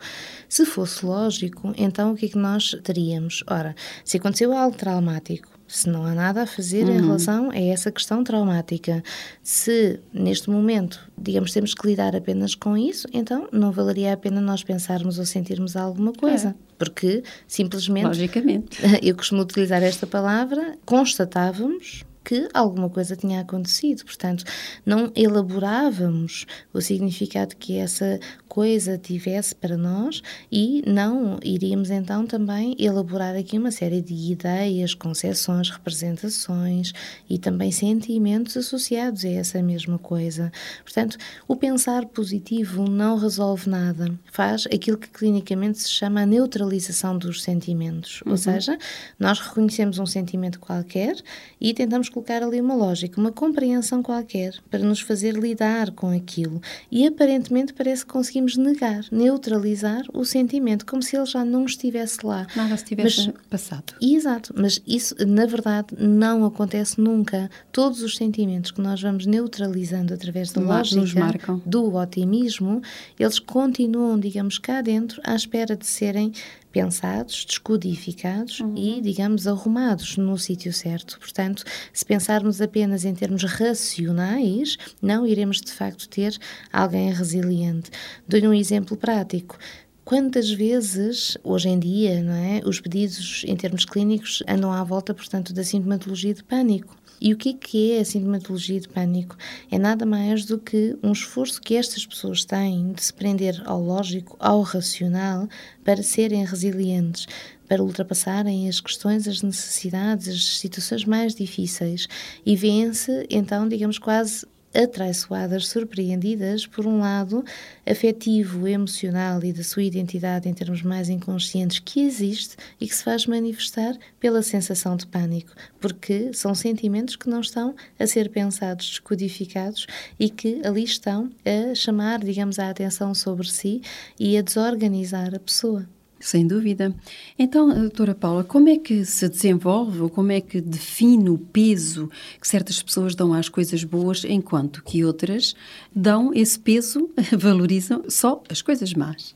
Se 0.47 0.65
fosse 0.65 1.05
lógico, 1.05 1.73
então 1.77 2.13
o 2.13 2.15
que 2.15 2.27
é 2.27 2.29
que 2.29 2.37
nós 2.37 2.75
teríamos? 2.83 3.43
Ora, 3.47 3.75
se 4.05 4.17
aconteceu 4.17 4.53
algo 4.53 4.77
traumático, 4.77 5.51
se 5.67 5.89
não 5.89 6.05
há 6.05 6.13
nada 6.13 6.43
a 6.43 6.45
fazer 6.45 6.85
uhum. 6.85 6.95
em 6.95 7.01
relação 7.01 7.49
a 7.49 7.59
essa 7.59 7.91
questão 7.91 8.23
traumática. 8.23 9.03
Se 9.41 9.99
neste 10.13 10.49
momento, 10.49 10.99
digamos, 11.17 11.51
temos 11.51 11.73
que 11.73 11.87
lidar 11.87 12.15
apenas 12.15 12.53
com 12.53 12.77
isso, 12.77 13.07
então 13.11 13.47
não 13.51 13.71
valeria 13.71 14.13
a 14.13 14.17
pena 14.17 14.39
nós 14.39 14.63
pensarmos 14.63 15.17
ou 15.17 15.25
sentirmos 15.25 15.75
alguma 15.75 16.13
coisa. 16.13 16.49
É. 16.49 16.73
Porque 16.77 17.23
simplesmente. 17.47 18.05
Logicamente. 18.05 18.77
Eu 19.01 19.15
costumo 19.15 19.41
utilizar 19.41 19.81
esta 19.81 20.05
palavra, 20.05 20.77
constatávamos 20.85 22.03
que 22.23 22.47
alguma 22.53 22.89
coisa 22.89 23.15
tinha 23.15 23.41
acontecido. 23.41 24.03
Portanto, 24.05 24.43
não 24.85 25.11
elaborávamos 25.15 26.45
o 26.73 26.81
significado 26.81 27.55
que 27.55 27.77
essa 27.77 28.19
coisa 28.47 28.97
tivesse 28.97 29.55
para 29.55 29.75
nós 29.75 30.21
e 30.51 30.83
não 30.85 31.39
iríamos 31.43 31.89
então 31.89 32.25
também 32.27 32.75
elaborar 32.77 33.35
aqui 33.35 33.57
uma 33.57 33.71
série 33.71 34.01
de 34.01 34.13
ideias, 34.31 34.93
concepções, 34.93 35.71
representações 35.71 36.93
e 37.27 37.39
também 37.39 37.71
sentimentos 37.71 38.55
associados 38.55 39.25
a 39.25 39.29
essa 39.29 39.61
mesma 39.61 39.97
coisa. 39.97 40.51
Portanto, 40.83 41.17
o 41.47 41.55
pensar 41.55 42.05
positivo 42.05 42.87
não 42.87 43.17
resolve 43.17 43.67
nada, 43.67 44.13
faz 44.31 44.67
aquilo 44.67 44.97
que 44.97 45.09
clinicamente 45.09 45.79
se 45.79 45.89
chama 45.89 46.21
a 46.21 46.25
neutralização 46.25 47.17
dos 47.17 47.41
sentimentos. 47.41 48.21
Uhum. 48.21 48.33
Ou 48.33 48.37
seja, 48.37 48.77
nós 49.17 49.39
reconhecemos 49.39 49.97
um 49.97 50.05
sentimento 50.05 50.59
qualquer 50.59 51.15
e 51.59 51.73
tentamos 51.73 52.07
colocar 52.13 52.43
ali 52.43 52.61
uma 52.61 52.75
lógica, 52.75 53.19
uma 53.19 53.31
compreensão 53.31 54.03
qualquer 54.03 54.53
para 54.69 54.79
nos 54.79 55.01
fazer 55.01 55.33
lidar 55.33 55.91
com 55.91 56.09
aquilo 56.09 56.61
e 56.91 57.07
aparentemente 57.07 57.73
parece 57.73 58.05
que 58.05 58.11
conseguimos 58.11 58.55
negar, 58.55 59.03
neutralizar 59.11 60.03
o 60.13 60.23
sentimento, 60.23 60.85
como 60.85 61.01
se 61.01 61.17
ele 61.17 61.25
já 61.25 61.43
não 61.43 61.65
estivesse 61.65 62.23
lá. 62.23 62.45
Nada 62.55 62.77
se 62.77 62.85
tivesse 62.85 63.27
mas, 63.27 63.35
passado. 63.49 63.93
Exato, 63.99 64.53
mas 64.55 64.81
isso, 64.85 65.15
na 65.25 65.45
verdade, 65.45 65.87
não 65.97 66.45
acontece 66.45 67.01
nunca. 67.01 67.49
Todos 67.71 68.01
os 68.03 68.15
sentimentos 68.15 68.71
que 68.71 68.81
nós 68.81 69.01
vamos 69.01 69.25
neutralizando 69.25 70.13
através 70.13 70.51
da 70.51 70.61
lógica 70.61 71.33
do 71.65 71.95
otimismo, 71.95 72.81
eles 73.19 73.39
continuam, 73.39 74.19
digamos, 74.19 74.59
cá 74.59 74.81
dentro, 74.81 75.19
à 75.23 75.35
espera 75.35 75.75
de 75.75 75.85
serem 75.85 76.31
pensados, 76.73 77.45
descodificados 77.45 78.59
uhum. 78.59 78.73
e, 78.75 78.99
digamos, 78.99 79.47
arrumados 79.47 80.17
no 80.17 80.37
sítio 80.37 80.73
certo. 80.73 81.19
Portanto, 81.19 81.63
se 81.93 82.03
pensarmos 82.03 82.59
apenas 82.59 83.05
em 83.05 83.13
termos 83.13 83.43
racionais, 83.43 84.77
não 84.99 85.25
iremos 85.25 85.61
de 85.61 85.71
facto 85.71 86.09
ter 86.09 86.35
alguém 86.71 87.13
resiliente. 87.13 87.91
Dou-lhe 88.27 88.47
um 88.47 88.53
exemplo 88.53 88.97
prático. 88.97 89.57
Quantas 90.03 90.49
vezes, 90.49 91.37
hoje 91.43 91.69
em 91.69 91.79
dia, 91.79 92.21
não 92.21 92.33
é, 92.33 92.61
os 92.65 92.81
pedidos 92.81 93.45
em 93.47 93.55
termos 93.55 93.85
clínicos 93.85 94.43
andam 94.47 94.73
à 94.73 94.83
volta, 94.83 95.13
portanto, 95.13 95.53
da 95.53 95.63
sintomatologia 95.63 96.33
de 96.33 96.43
pânico? 96.43 96.97
E 97.25 97.31
o 97.31 97.37
que, 97.37 97.93
é 97.93 98.01
a 98.01 98.05
sintomatologia 98.05 98.81
de 98.81 98.89
pânico? 98.89 99.37
É 99.71 99.79
nada 99.79 100.05
mais 100.05 100.43
do 100.43 100.59
que 100.59 100.97
um 101.01 101.13
esforço 101.13 101.61
que 101.61 101.77
estas 101.77 102.05
pessoas 102.05 102.43
têm 102.43 102.91
de 102.91 103.01
se 103.01 103.13
prender 103.13 103.63
ao 103.65 103.81
lógico, 103.81 104.35
ao 104.37 104.59
racional, 104.59 105.47
para 105.85 106.03
serem 106.03 106.43
resilientes, 106.43 107.25
para 107.65 107.81
ultrapassarem 107.81 108.67
as 108.67 108.81
questões, 108.81 109.25
as 109.25 109.41
necessidades, 109.41 110.27
as 110.27 110.59
situações 110.59 111.05
mais 111.05 111.33
difíceis 111.33 112.09
e 112.45 112.57
vêem-se, 112.57 113.25
então, 113.29 113.69
digamos, 113.69 113.97
quase 113.97 114.45
atraiçoadas, 114.73 115.67
surpreendidas 115.67 116.65
por 116.65 116.85
um 116.85 116.99
lado 116.99 117.43
afetivo, 117.85 118.67
emocional 118.67 119.43
e 119.43 119.53
da 119.53 119.63
sua 119.63 119.83
identidade 119.83 120.49
em 120.49 120.53
termos 120.53 120.81
mais 120.81 121.09
inconscientes 121.09 121.79
que 121.79 122.01
existe 122.01 122.55
e 122.79 122.87
que 122.87 122.95
se 122.95 123.03
faz 123.03 123.25
manifestar 123.25 123.95
pela 124.19 124.41
sensação 124.41 124.95
de 124.95 125.05
pânico, 125.05 125.53
porque 125.79 126.33
são 126.33 126.55
sentimentos 126.55 127.15
que 127.15 127.29
não 127.29 127.41
estão 127.41 127.75
a 127.99 128.07
ser 128.07 128.29
pensados, 128.29 128.89
descodificados 128.89 129.85
e 130.19 130.29
que 130.29 130.61
ali 130.65 130.83
estão 130.83 131.31
a 131.45 131.75
chamar, 131.75 132.19
digamos, 132.23 132.59
a 132.59 132.69
atenção 132.69 133.13
sobre 133.13 133.47
si 133.47 133.81
e 134.19 134.37
a 134.37 134.41
desorganizar 134.41 135.35
a 135.35 135.39
pessoa. 135.39 135.87
Sem 136.23 136.47
dúvida. 136.47 136.95
Então, 137.37 137.67
doutora 137.67 138.15
Paula, 138.15 138.45
como 138.45 138.69
é 138.69 138.77
que 138.77 139.03
se 139.03 139.27
desenvolve 139.27 139.99
ou 139.99 140.09
como 140.09 140.31
é 140.31 140.39
que 140.39 140.61
define 140.61 141.29
o 141.29 141.37
peso 141.37 142.09
que 142.39 142.47
certas 142.47 142.81
pessoas 142.81 143.13
dão 143.13 143.33
às 143.33 143.49
coisas 143.49 143.83
boas, 143.83 144.23
enquanto 144.23 144.81
que 144.85 145.03
outras 145.03 145.53
dão 145.93 146.33
esse 146.33 146.57
peso, 146.57 147.09
valorizam 147.37 148.05
só 148.07 148.41
as 148.49 148.61
coisas 148.61 148.93
más? 148.93 149.35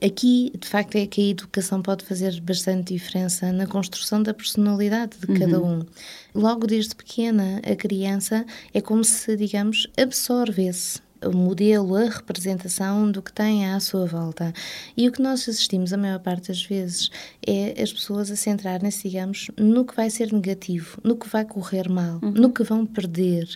Aqui, 0.00 0.52
de 0.56 0.68
facto, 0.68 0.94
é 0.94 1.08
que 1.08 1.20
a 1.20 1.30
educação 1.30 1.82
pode 1.82 2.04
fazer 2.04 2.40
bastante 2.40 2.94
diferença 2.94 3.50
na 3.50 3.66
construção 3.66 4.22
da 4.22 4.32
personalidade 4.32 5.16
de 5.18 5.26
cada 5.26 5.58
uhum. 5.58 5.80
um. 5.80 6.40
Logo 6.40 6.68
desde 6.68 6.94
pequena, 6.94 7.60
a 7.68 7.74
criança 7.74 8.46
é 8.72 8.80
como 8.80 9.02
se, 9.02 9.36
digamos, 9.36 9.88
absorvesse 9.96 11.00
modelo, 11.30 11.94
a 11.96 12.08
representação 12.08 13.10
do 13.10 13.22
que 13.22 13.32
tem 13.32 13.66
à 13.66 13.78
sua 13.80 14.06
volta. 14.06 14.52
E 14.96 15.08
o 15.08 15.12
que 15.12 15.22
nós 15.22 15.48
assistimos 15.48 15.92
a 15.92 15.96
maior 15.96 16.18
parte 16.18 16.48
das 16.48 16.62
vezes 16.62 17.10
é 17.46 17.80
as 17.80 17.92
pessoas 17.92 18.30
a 18.30 18.36
centrarem-se, 18.36 19.08
digamos, 19.08 19.50
no 19.58 19.84
que 19.84 19.94
vai 19.94 20.10
ser 20.10 20.32
negativo, 20.32 20.98
no 21.04 21.16
que 21.16 21.28
vai 21.28 21.44
correr 21.44 21.88
mal, 21.88 22.18
uhum. 22.22 22.30
no 22.30 22.52
que 22.52 22.62
vão 22.62 22.84
perder. 22.84 23.48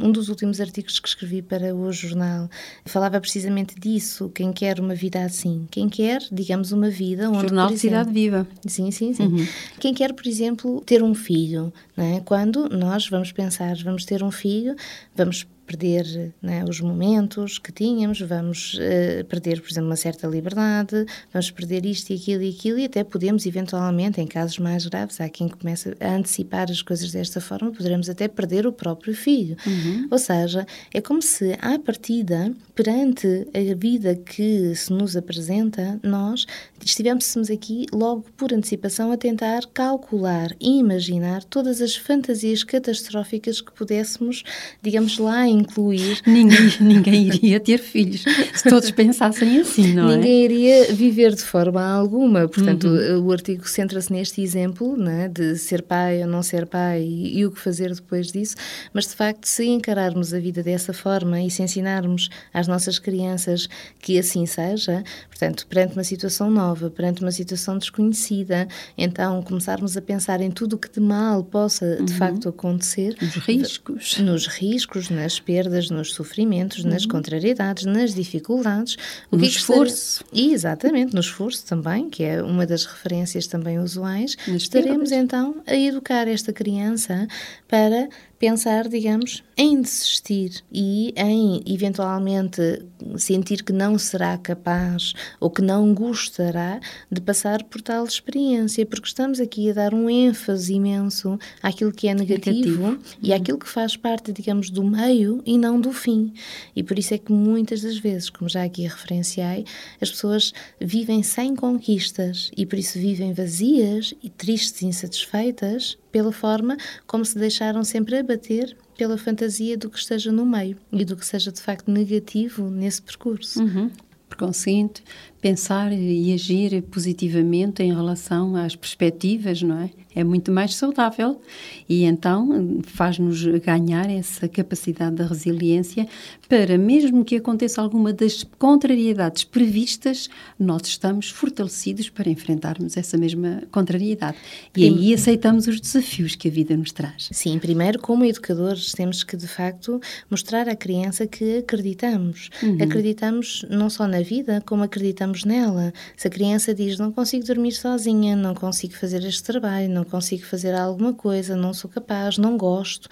Um 0.00 0.12
dos 0.12 0.28
últimos 0.28 0.60
artigos 0.60 0.98
que 1.00 1.08
escrevi 1.08 1.42
para 1.42 1.74
o 1.74 1.92
jornal 1.92 2.48
falava 2.84 3.20
precisamente 3.20 3.74
disso. 3.78 4.30
Quem 4.34 4.52
quer 4.52 4.78
uma 4.80 4.94
vida 4.94 5.22
assim? 5.22 5.66
Quem 5.70 5.88
quer, 5.88 6.22
digamos, 6.30 6.72
uma 6.72 6.90
vida 6.90 7.30
onde. 7.30 7.48
Jornal 7.48 7.68
de 7.68 7.78
Cidade 7.78 8.12
Viva. 8.12 8.46
Sim, 8.66 8.90
sim, 8.90 9.12
sim. 9.12 9.24
Uhum. 9.24 9.46
Quem 9.80 9.94
quer, 9.94 10.12
por 10.12 10.26
exemplo, 10.26 10.80
ter 10.82 11.02
um 11.02 11.14
filho, 11.14 11.72
não 11.96 12.04
é? 12.04 12.20
quando 12.20 12.68
nós 12.68 13.08
vamos 13.08 13.32
pensar, 13.32 13.74
vamos 13.76 14.04
ter 14.04 14.22
um 14.22 14.30
filho, 14.30 14.76
vamos 15.16 15.46
perder 15.68 16.32
né, 16.40 16.64
os 16.66 16.80
momentos 16.80 17.58
que 17.58 17.70
tínhamos, 17.70 18.20
vamos 18.22 18.74
uh, 18.74 19.24
perder, 19.26 19.60
por 19.60 19.70
exemplo, 19.70 19.90
uma 19.90 19.96
certa 19.96 20.26
liberdade, 20.26 21.04
vamos 21.30 21.50
perder 21.50 21.84
isto 21.84 22.10
e 22.10 22.16
aquilo 22.16 22.42
e 22.42 22.50
aquilo, 22.50 22.78
e 22.78 22.84
até 22.86 23.04
podemos, 23.04 23.44
eventualmente, 23.44 24.18
em 24.18 24.26
casos 24.26 24.58
mais 24.58 24.86
graves, 24.86 25.20
há 25.20 25.28
quem 25.28 25.46
começa 25.46 25.94
a 26.00 26.14
antecipar 26.14 26.70
as 26.70 26.80
coisas 26.80 27.12
desta 27.12 27.38
forma, 27.38 27.70
poderemos 27.70 28.08
até 28.08 28.26
perder 28.26 28.66
o 28.66 28.72
próprio 28.72 29.14
filho. 29.14 29.56
Uhum. 29.66 30.08
Ou 30.10 30.18
seja, 30.18 30.66
é 30.92 31.02
como 31.02 31.20
se, 31.20 31.52
à 31.60 31.78
partida, 31.78 32.50
perante 32.74 33.46
a 33.52 33.74
vida 33.74 34.16
que 34.16 34.74
se 34.74 34.90
nos 34.90 35.16
apresenta, 35.16 36.00
nós 36.02 36.46
estivéssemos 36.82 37.50
aqui 37.50 37.86
logo 37.92 38.24
por 38.36 38.54
antecipação 38.54 39.12
a 39.12 39.16
tentar 39.16 39.66
calcular 39.74 40.54
e 40.58 40.78
imaginar 40.78 41.44
todas 41.44 41.82
as 41.82 41.94
fantasias 41.94 42.64
catastróficas 42.64 43.60
que 43.60 43.72
pudéssemos, 43.72 44.42
digamos 44.80 45.18
lá, 45.18 45.46
incluir. 45.58 46.20
Ninguém, 46.26 46.72
ninguém 46.80 47.26
iria 47.26 47.60
ter 47.60 47.78
filhos 47.78 48.24
se 48.54 48.68
todos 48.68 48.90
pensassem 48.90 49.60
assim, 49.60 49.92
não 49.94 50.08
ninguém 50.08 50.14
é? 50.14 50.16
Ninguém 50.16 50.44
iria 50.44 50.92
viver 50.94 51.34
de 51.34 51.42
forma 51.42 51.82
alguma. 51.82 52.48
Portanto, 52.48 52.86
uhum. 52.86 53.26
o 53.26 53.32
artigo 53.32 53.68
centra-se 53.68 54.12
neste 54.12 54.40
exemplo 54.40 54.96
né, 54.96 55.28
de 55.28 55.56
ser 55.56 55.82
pai 55.82 56.22
ou 56.22 56.28
não 56.28 56.42
ser 56.42 56.66
pai 56.66 57.02
e, 57.02 57.38
e, 57.38 57.46
o 57.46 57.50
que 57.50 57.60
fazer 57.60 57.94
depois 57.94 58.30
disso. 58.32 58.56
Mas, 58.92 59.06
de 59.06 59.14
facto, 59.14 59.46
se 59.46 59.66
encararmos 59.66 60.32
a 60.32 60.38
vida 60.38 60.62
dessa 60.62 60.92
forma 60.92 61.40
e 61.40 61.50
se 61.50 61.62
ensinarmos 61.62 62.28
às 62.52 62.66
nossas 62.66 62.98
crianças 62.98 63.68
que 64.00 64.18
assim 64.18 64.46
seja, 64.46 65.02
portanto, 65.28 65.66
perante 65.66 65.94
uma 65.94 66.04
situação 66.04 66.50
nova, 66.50 66.90
perante 66.90 67.22
uma 67.22 67.32
situação 67.32 67.78
desconhecida, 67.78 68.68
então 68.96 69.42
começarmos 69.42 69.96
a 69.96 70.02
pensar 70.02 70.40
em 70.40 70.50
tudo 70.50 70.74
o 70.74 70.78
que 70.78 70.90
de 70.90 71.00
mal 71.00 71.42
possa 71.44 71.96
de 71.96 72.12
uhum. 72.12 72.18
facto 72.18 72.48
acontecer. 72.48 73.16
Nos 73.20 73.36
riscos. 73.36 74.18
Nos 74.18 74.46
riscos, 74.46 75.10
nas 75.10 75.38
perdas, 75.48 75.88
nos 75.88 76.12
sofrimentos, 76.12 76.84
uhum. 76.84 76.90
nas 76.90 77.06
contrariedades, 77.06 77.86
nas 77.86 78.14
dificuldades. 78.14 78.98
O 79.30 79.36
no 79.36 79.42
que 79.42 79.48
esforço. 79.48 80.22
Exatamente, 80.30 81.14
no 81.14 81.20
esforço 81.20 81.64
também, 81.64 82.10
que 82.10 82.22
é 82.22 82.42
uma 82.42 82.66
das 82.66 82.84
referências 82.84 83.46
também 83.46 83.78
usuais. 83.78 84.36
Nas 84.46 84.62
estaremos 84.62 85.08
perdas. 85.08 85.12
então 85.12 85.54
a 85.66 85.74
educar 85.74 86.28
esta 86.28 86.52
criança 86.52 87.26
para 87.66 88.10
pensar, 88.38 88.88
digamos, 88.88 89.42
em 89.56 89.80
desistir 89.80 90.62
e 90.70 91.14
em 91.16 91.62
eventualmente 91.66 92.82
sentir 93.18 93.62
que 93.62 93.72
não 93.72 93.98
será 93.98 94.36
capaz 94.38 95.12
ou 95.40 95.50
que 95.50 95.62
não 95.62 95.94
gostará 95.94 96.80
de 97.10 97.20
passar 97.20 97.62
por 97.64 97.80
tal 97.80 98.04
experiência, 98.04 98.84
porque 98.86 99.08
estamos 99.08 99.40
aqui 99.40 99.70
a 99.70 99.74
dar 99.74 99.94
um 99.94 100.08
ênfase 100.08 100.74
imenso 100.74 101.38
àquilo 101.62 101.92
que 101.92 102.08
é 102.08 102.14
negativo, 102.14 102.88
negativo. 102.88 102.98
e 103.22 103.32
àquilo 103.32 103.58
que 103.58 103.68
faz 103.68 103.96
parte, 103.96 104.32
digamos, 104.32 104.70
do 104.70 104.84
meio 104.84 105.42
e 105.44 105.58
não 105.58 105.80
do 105.80 105.92
fim. 105.92 106.32
E 106.74 106.82
por 106.82 106.98
isso 106.98 107.14
é 107.14 107.18
que 107.18 107.32
muitas 107.32 107.82
das 107.82 107.98
vezes, 107.98 108.30
como 108.30 108.48
já 108.48 108.64
aqui 108.64 108.82
referenciei, 108.82 109.64
as 110.00 110.10
pessoas 110.10 110.52
vivem 110.80 111.22
sem 111.22 111.54
conquistas 111.54 112.50
e 112.56 112.64
por 112.64 112.78
isso 112.78 112.98
vivem 112.98 113.32
vazias 113.32 114.14
e 114.22 114.30
tristes 114.30 114.82
e 114.82 114.86
insatisfeitas 114.86 115.98
pela 116.10 116.32
forma 116.32 116.76
como 117.06 117.24
se 117.24 117.38
deixaram 117.38 117.84
sempre 117.84 118.18
abater 118.18 118.76
pela 118.96 119.16
fantasia 119.16 119.76
do 119.76 119.88
que 119.88 119.98
esteja 119.98 120.32
no 120.32 120.44
meio 120.44 120.76
e 120.92 121.04
do 121.04 121.16
que 121.16 121.24
seja 121.24 121.52
de 121.52 121.60
facto 121.60 121.90
negativo 121.90 122.68
nesse 122.68 123.00
percurso. 123.00 123.62
Uhum. 123.62 123.90
Por 124.28 124.36
conseguinte, 124.36 125.02
pensar 125.40 125.92
e 125.92 126.32
agir 126.32 126.82
positivamente 126.82 127.82
em 127.82 127.94
relação 127.94 128.56
às 128.56 128.74
perspectivas, 128.74 129.62
não 129.62 129.78
é? 129.78 129.90
É 130.14 130.24
muito 130.24 130.50
mais 130.50 130.74
saudável 130.74 131.40
e 131.88 132.02
então 132.02 132.80
faz-nos 132.82 133.44
ganhar 133.60 134.10
essa 134.10 134.48
capacidade 134.48 135.14
da 135.14 135.24
resiliência 135.24 136.08
para, 136.48 136.76
mesmo 136.76 137.24
que 137.24 137.36
aconteça 137.36 137.80
alguma 137.80 138.12
das 138.12 138.42
contrariedades 138.58 139.44
previstas, 139.44 140.28
nós 140.58 140.82
estamos 140.86 141.30
fortalecidos 141.30 142.08
para 142.08 142.28
enfrentarmos 142.28 142.96
essa 142.96 143.16
mesma 143.16 143.62
contrariedade. 143.70 144.38
E 144.76 144.84
aí 144.86 145.14
aceitamos 145.14 145.68
os 145.68 145.80
desafios 145.80 146.34
que 146.34 146.48
a 146.48 146.50
vida 146.50 146.76
nos 146.76 146.90
traz. 146.90 147.28
Sim, 147.30 147.58
primeiro, 147.60 148.00
como 148.00 148.24
educadores, 148.24 148.92
temos 148.92 149.22
que, 149.22 149.36
de 149.36 149.46
facto, 149.46 150.00
mostrar 150.28 150.68
à 150.68 150.74
criança 150.74 151.28
que 151.28 151.58
acreditamos. 151.58 152.50
Uhum. 152.60 152.78
Acreditamos 152.82 153.64
não 153.70 153.88
só 153.88 154.08
na 154.08 154.20
vida, 154.20 154.62
como 154.66 154.82
acreditamos 154.82 155.27
nela. 155.44 155.92
Se 156.16 156.28
a 156.28 156.30
criança 156.30 156.74
diz, 156.74 156.98
não 156.98 157.12
consigo 157.12 157.44
dormir 157.44 157.72
sozinha, 157.72 158.36
não 158.36 158.54
consigo 158.54 158.94
fazer 158.94 159.24
este 159.24 159.42
trabalho, 159.42 159.88
não 159.88 160.04
consigo 160.04 160.44
fazer 160.44 160.74
alguma 160.74 161.12
coisa, 161.12 161.56
não 161.56 161.72
sou 161.72 161.90
capaz, 161.90 162.38
não 162.38 162.56
gosto. 162.56 163.08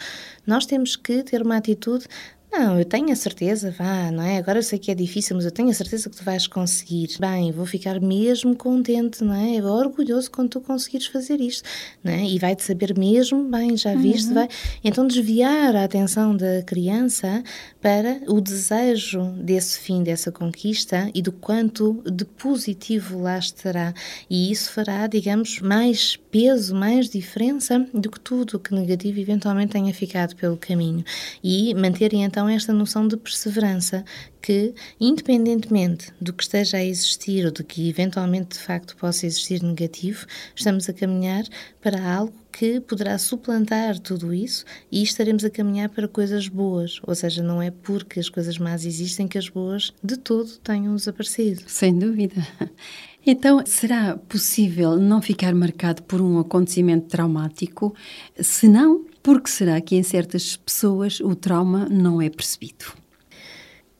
Nós 0.47 0.67
temos 0.67 0.97
que 0.97 1.23
ter 1.23 1.43
uma 1.43 1.57
atitude 1.57 2.07
não, 2.59 2.79
eu 2.79 2.85
tenho 2.85 3.12
a 3.12 3.16
certeza, 3.16 3.71
vá, 3.71 4.11
não 4.11 4.23
é? 4.23 4.38
Agora 4.38 4.59
eu 4.59 4.62
sei 4.62 4.79
que 4.79 4.90
é 4.90 4.95
difícil, 4.95 5.37
mas 5.37 5.45
eu 5.45 5.51
tenho 5.51 5.69
a 5.69 5.75
certeza 5.75 6.09
que 6.09 6.16
tu 6.16 6.25
vais 6.25 6.47
conseguir. 6.47 7.11
Bem, 7.21 7.53
vou 7.53 7.66
ficar 7.66 8.01
mesmo 8.01 8.57
contente, 8.57 9.23
não 9.23 9.35
é? 9.35 9.62
Orgulhoso 9.62 10.31
quando 10.31 10.51
tu 10.51 10.61
conseguires 10.61 11.07
fazer 11.07 11.40
isto, 11.40 11.69
não 12.03 12.12
é? 12.12 12.25
E 12.25 12.38
vai-te 12.38 12.62
saber 12.62 12.97
mesmo, 12.97 13.45
bem, 13.45 13.77
já 13.77 13.95
viste, 13.95 14.29
uhum. 14.29 14.35
vai. 14.35 14.49
Então 14.83 15.07
desviar 15.07 15.77
a 15.77 15.85
atenção 15.85 16.35
da 16.35 16.62
criança 16.62 17.42
para 17.81 18.21
o 18.27 18.40
desejo 18.40 19.23
desse 19.33 19.79
fim, 19.79 20.03
dessa 20.03 20.33
conquista 20.33 21.11
e 21.14 21.21
do 21.21 21.33
quanto 21.33 22.03
de 22.11 22.25
positivo 22.25 23.21
lá 23.21 23.38
estará. 23.38 23.92
E 24.31 24.51
isso 24.51 24.73
fará, 24.73 25.07
digamos, 25.07 25.61
mais 25.61 26.16
peso, 26.16 26.75
mais 26.75 27.09
diferença 27.09 27.87
do 27.92 28.11
que 28.11 28.19
tudo 28.19 28.57
o 28.57 28.59
que 28.59 28.75
negativo 28.75 29.21
eventualmente 29.21 29.73
tenha 29.73 29.92
ficado 29.92 30.35
pelo 30.37 30.57
caminho. 30.57 31.05
E 31.42 31.75
manter 31.75 32.14
então 32.14 32.46
então 32.47 32.55
esta 32.55 32.73
noção 32.73 33.09
de 33.09 33.17
perseverança 33.17 34.05
que, 34.41 34.73
independentemente 35.01 36.13
do 36.21 36.33
que 36.33 36.45
esteja 36.45 36.77
a 36.77 36.85
existir 36.85 37.45
ou 37.45 37.51
do 37.51 37.65
que 37.65 37.89
eventualmente 37.89 38.57
de 38.57 38.59
facto 38.61 38.97
possa 38.97 39.27
existir 39.27 39.61
negativo, 39.63 40.27
estamos 40.55 40.89
a 40.89 40.93
caminhar 40.93 41.45
para 41.81 42.01
algo 42.15 42.33
que 42.53 42.79
poderá 42.81 43.19
suplantar 43.19 43.99
tudo 43.99 44.33
isso 44.33 44.65
e 44.93 45.03
estaremos 45.03 45.45
a 45.45 45.51
caminhar 45.51 45.89
para 45.89 46.07
coisas 46.07 46.47
boas. 46.47 47.01
Ou 47.05 47.15
seja, 47.17 47.43
não 47.43 47.61
é 47.61 47.73
porque 47.73 48.21
as 48.21 48.29
coisas 48.29 48.59
más 48.59 48.87
existem 48.87 49.27
que 49.27 49.39
as 49.39 49.49
boas 49.49 49.93
de 50.03 50.17
todo 50.17 50.59
tenham 50.59 50.95
desaparecido. 50.95 51.65
Sem 51.67 51.99
dúvida. 51.99 52.47
Então, 53.29 53.61
será 53.67 54.17
possível 54.17 54.97
não 54.99 55.21
ficar 55.21 55.53
marcado 55.53 56.01
por 56.05 56.21
um 56.21 56.39
acontecimento 56.39 57.09
traumático? 57.09 57.93
Se 58.39 58.69
não, 58.69 59.05
por 59.27 59.41
que 59.41 59.51
será 59.51 59.81
que 59.81 59.97
em 59.97 60.05
certas 60.05 60.57
pessoas 60.57 61.19
o 61.19 61.35
trauma 61.35 61.89
não 61.89 62.23
é 62.23 62.31
percebido? 62.31 62.95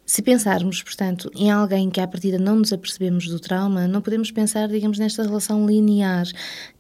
Se 0.05 0.23
pensarmos, 0.23 0.85
portanto, 0.85 1.29
em 1.35 1.51
alguém 1.51 1.91
que 1.91 2.01
à 2.01 2.07
partida 2.07 2.39
não 2.39 2.55
nos 2.55 2.73
apercebemos 2.73 3.27
do 3.27 3.41
trauma, 3.41 3.89
não 3.89 4.01
podemos 4.01 4.31
pensar, 4.31 4.69
digamos, 4.69 5.01
nesta 5.01 5.25
relação 5.25 5.67
linear 5.67 6.27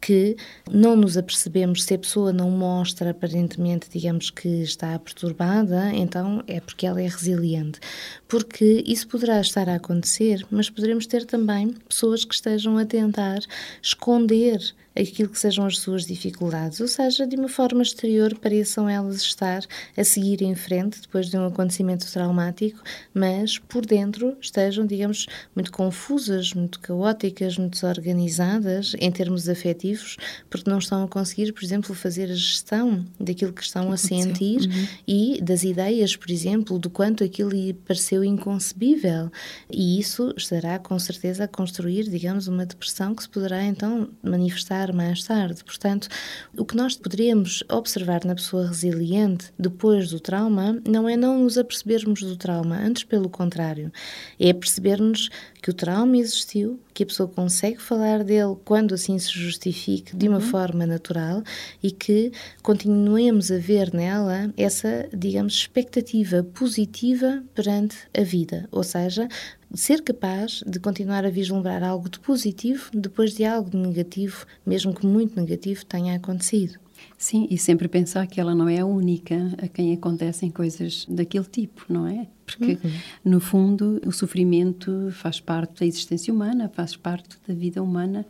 que 0.00 0.36
não 0.70 0.94
nos 0.94 1.16
apercebemos 1.16 1.82
se 1.82 1.94
a 1.94 1.98
pessoa 1.98 2.32
não 2.32 2.48
mostra 2.48 3.10
aparentemente, 3.10 3.88
digamos, 3.90 4.30
que 4.30 4.62
está 4.62 4.96
perturbada, 4.96 5.90
então 5.92 6.40
é 6.46 6.60
porque 6.60 6.86
ela 6.86 7.02
é 7.02 7.08
resiliente. 7.08 7.80
Porque 8.28 8.84
isso 8.86 9.08
poderá 9.08 9.40
estar 9.40 9.68
a 9.68 9.74
acontecer, 9.74 10.46
mas 10.52 10.70
poderemos 10.70 11.04
ter 11.08 11.24
também 11.24 11.72
pessoas 11.88 12.24
que 12.24 12.36
estejam 12.36 12.78
a 12.78 12.86
tentar 12.86 13.40
esconder 13.82 14.60
aquilo 14.98 15.28
que 15.28 15.38
sejam 15.38 15.66
as 15.66 15.78
suas 15.78 16.06
dificuldades, 16.06 16.80
ou 16.80 16.88
seja, 16.88 17.26
de 17.26 17.36
uma 17.36 17.48
forma 17.48 17.82
exterior 17.82 18.34
pareçam 18.38 18.88
elas 18.88 19.16
estar 19.16 19.62
a 19.96 20.04
seguir 20.04 20.42
em 20.42 20.54
frente 20.54 21.00
depois 21.00 21.28
de 21.28 21.36
um 21.36 21.46
acontecimento 21.46 22.10
traumático, 22.10 22.82
mas 23.12 23.58
por 23.58 23.84
dentro 23.84 24.36
estejam, 24.40 24.86
digamos, 24.86 25.26
muito 25.54 25.70
confusas, 25.70 26.54
muito 26.54 26.80
caóticas, 26.80 27.58
muito 27.58 27.72
desorganizadas 27.72 28.94
em 28.98 29.10
termos 29.10 29.48
afetivos, 29.48 30.16
porque 30.48 30.70
não 30.70 30.78
estão 30.78 31.04
a 31.04 31.08
conseguir, 31.08 31.52
por 31.52 31.62
exemplo, 31.62 31.94
fazer 31.94 32.30
a 32.30 32.34
gestão 32.34 33.04
daquilo 33.20 33.52
que 33.52 33.62
estão 33.62 33.92
a 33.92 33.96
sentir 33.96 34.62
uhum. 34.62 34.88
e 35.06 35.40
das 35.42 35.62
ideias, 35.62 36.16
por 36.16 36.30
exemplo, 36.30 36.78
do 36.78 36.88
quanto 36.88 37.22
aquilo 37.22 37.50
lhe 37.50 37.74
pareceu 37.74 38.24
inconcebível. 38.24 39.30
E 39.70 39.98
isso 39.98 40.32
estará 40.36 40.78
com 40.78 40.98
certeza 40.98 41.44
a 41.44 41.48
construir, 41.48 42.08
digamos, 42.08 42.48
uma 42.48 42.64
depressão 42.64 43.14
que 43.14 43.22
se 43.22 43.28
poderá 43.28 43.62
então 43.62 44.08
manifestar 44.22 44.85
mais 44.92 45.24
tarde. 45.24 45.64
Portanto, 45.64 46.08
o 46.56 46.64
que 46.64 46.76
nós 46.76 46.96
poderíamos 46.96 47.62
observar 47.70 48.24
na 48.24 48.34
pessoa 48.34 48.66
resiliente 48.66 49.52
depois 49.58 50.10
do 50.10 50.20
trauma 50.20 50.80
não 50.86 51.08
é 51.08 51.16
não 51.16 51.42
nos 51.42 51.58
apercebermos 51.58 52.20
do 52.22 52.36
trauma, 52.36 52.76
antes 52.76 53.04
pelo 53.04 53.28
contrário, 53.28 53.92
é 54.38 54.52
percebermos 54.52 55.30
que 55.62 55.70
o 55.70 55.74
trauma 55.74 56.16
existiu, 56.16 56.78
que 56.94 57.02
a 57.02 57.06
pessoa 57.06 57.28
consegue 57.28 57.82
falar 57.82 58.22
dele 58.22 58.56
quando 58.64 58.94
assim 58.94 59.18
se 59.18 59.32
justifique 59.32 60.16
de 60.16 60.28
uma 60.28 60.38
uhum. 60.38 60.44
forma 60.44 60.86
natural 60.86 61.42
e 61.82 61.90
que 61.90 62.30
continuemos 62.62 63.50
a 63.50 63.58
ver 63.58 63.92
nela 63.92 64.52
essa, 64.56 65.08
digamos, 65.12 65.54
expectativa 65.54 66.44
positiva 66.54 67.42
perante 67.54 67.96
a 68.16 68.22
vida, 68.22 68.68
ou 68.70 68.84
seja, 68.84 69.28
ser 69.74 70.02
capaz 70.02 70.62
de 70.66 70.78
continuar 70.78 71.24
a 71.24 71.30
vislumbrar 71.30 71.82
algo 71.82 72.08
de 72.08 72.18
positivo 72.20 72.90
depois 72.92 73.34
de 73.34 73.44
algo 73.44 73.70
de 73.70 73.76
negativo, 73.76 74.46
mesmo 74.64 74.94
que 74.94 75.06
muito 75.06 75.38
negativo, 75.40 75.84
tenha 75.84 76.14
acontecido. 76.14 76.78
Sim, 77.18 77.46
e 77.50 77.56
sempre 77.56 77.88
pensar 77.88 78.26
que 78.26 78.40
ela 78.40 78.54
não 78.54 78.68
é 78.68 78.80
a 78.80 78.86
única 78.86 79.54
a 79.58 79.68
quem 79.68 79.92
acontecem 79.92 80.50
coisas 80.50 81.06
daquele 81.08 81.44
tipo, 81.44 81.84
não 81.88 82.06
é? 82.06 82.26
Porque, 82.44 82.78
uhum. 82.82 82.92
no 83.24 83.40
fundo, 83.40 84.00
o 84.06 84.12
sofrimento 84.12 85.10
faz 85.12 85.40
parte 85.40 85.80
da 85.80 85.86
existência 85.86 86.32
humana, 86.32 86.70
faz 86.72 86.94
parte 86.94 87.36
da 87.46 87.54
vida 87.54 87.82
humana, 87.82 88.24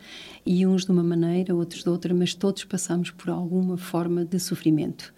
e 0.45 0.67
uns 0.67 0.85
de 0.85 0.91
uma 0.91 1.03
maneira, 1.03 1.55
outros 1.55 1.83
de 1.83 1.91
outra, 1.91 2.15
mas 2.15 2.35
todos 2.35 2.65
passamos 2.65 3.11
por 3.11 3.29
alguma 3.29 3.77
forma 3.77 4.25
de 4.25 4.39
sofrimento. 4.39 5.13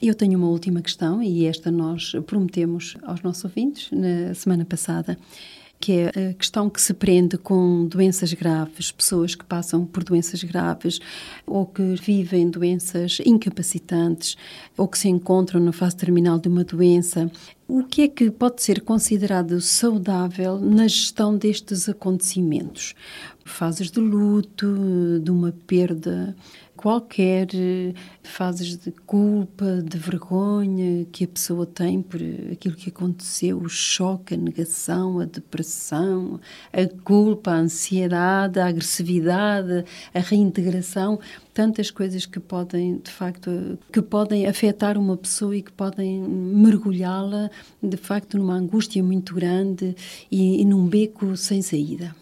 Eu 0.00 0.14
tenho 0.14 0.38
uma 0.38 0.48
última 0.48 0.82
questão, 0.82 1.22
e 1.22 1.46
esta 1.46 1.70
nós 1.70 2.12
prometemos 2.26 2.96
aos 3.02 3.22
nossos 3.22 3.44
ouvintes 3.44 3.90
na 3.90 4.34
semana 4.34 4.64
passada 4.64 5.16
que 5.78 5.92
é 5.92 6.30
a 6.30 6.34
questão 6.34 6.70
que 6.70 6.80
se 6.80 6.94
prende 6.94 7.36
com 7.36 7.86
doenças 7.86 8.32
graves, 8.32 8.90
pessoas 8.90 9.34
que 9.34 9.44
passam 9.44 9.84
por 9.84 10.02
doenças 10.02 10.42
graves 10.42 10.98
ou 11.46 11.66
que 11.66 11.94
vivem 11.94 12.48
doenças 12.48 13.18
incapacitantes 13.24 14.36
ou 14.76 14.88
que 14.88 14.98
se 14.98 15.08
encontram 15.08 15.60
na 15.60 15.72
fase 15.72 15.96
terminal 15.96 16.38
de 16.38 16.48
uma 16.48 16.64
doença. 16.64 17.30
O 17.68 17.82
que 17.82 18.02
é 18.02 18.08
que 18.08 18.30
pode 18.30 18.62
ser 18.62 18.82
considerado 18.82 19.60
saudável 19.60 20.58
na 20.58 20.88
gestão 20.88 21.36
destes 21.36 21.88
acontecimentos? 21.88 22.94
Fases 23.44 23.90
de 23.90 24.00
luto, 24.00 25.20
de 25.22 25.30
uma 25.30 25.52
perda 25.66 26.34
qualquer 26.76 27.48
eh, 27.54 27.94
fases 28.22 28.76
de 28.76 28.92
culpa, 28.92 29.82
de 29.82 29.98
vergonha 29.98 31.06
que 31.10 31.24
a 31.24 31.28
pessoa 31.28 31.66
tem 31.66 32.02
por 32.02 32.20
aquilo 32.52 32.76
que 32.76 32.90
aconteceu, 32.90 33.58
o 33.58 33.68
choque, 33.68 34.34
a 34.34 34.36
negação, 34.36 35.18
a 35.18 35.24
depressão, 35.24 36.38
a 36.72 36.86
culpa, 37.02 37.52
a 37.52 37.56
ansiedade, 37.56 38.60
a 38.60 38.66
agressividade, 38.66 39.84
a 40.12 40.20
reintegração, 40.20 41.18
tantas 41.54 41.90
coisas 41.90 42.26
que 42.26 42.38
podem, 42.38 42.98
de 42.98 43.10
facto, 43.10 43.78
que 43.92 44.02
podem 44.02 44.46
afetar 44.46 44.98
uma 44.98 45.16
pessoa 45.16 45.56
e 45.56 45.62
que 45.62 45.72
podem 45.72 46.20
mergulhá-la, 46.20 47.50
de 47.82 47.96
facto, 47.96 48.36
numa 48.36 48.54
angústia 48.54 49.02
muito 49.02 49.34
grande 49.34 49.96
e, 50.30 50.60
e 50.60 50.64
num 50.64 50.86
beco 50.86 51.36
sem 51.36 51.62
saída 51.62 52.14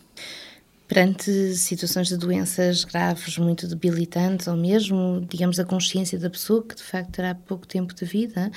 perante 0.94 1.57
situações 1.57 2.07
de 2.07 2.16
doenças 2.16 2.85
graves 2.85 3.37
muito 3.37 3.66
debilitantes 3.66 4.46
ou 4.46 4.57
mesmo, 4.57 5.26
digamos, 5.28 5.59
a 5.59 5.64
consciência 5.64 6.16
da 6.20 6.30
pessoa 6.30 6.62
que 6.62 6.76
de 6.76 6.85
facto 6.85 7.11
terá 7.11 7.35
pouco 7.35 7.66
tempo 7.66 7.92
de 7.92 8.04
vida, 8.04 8.48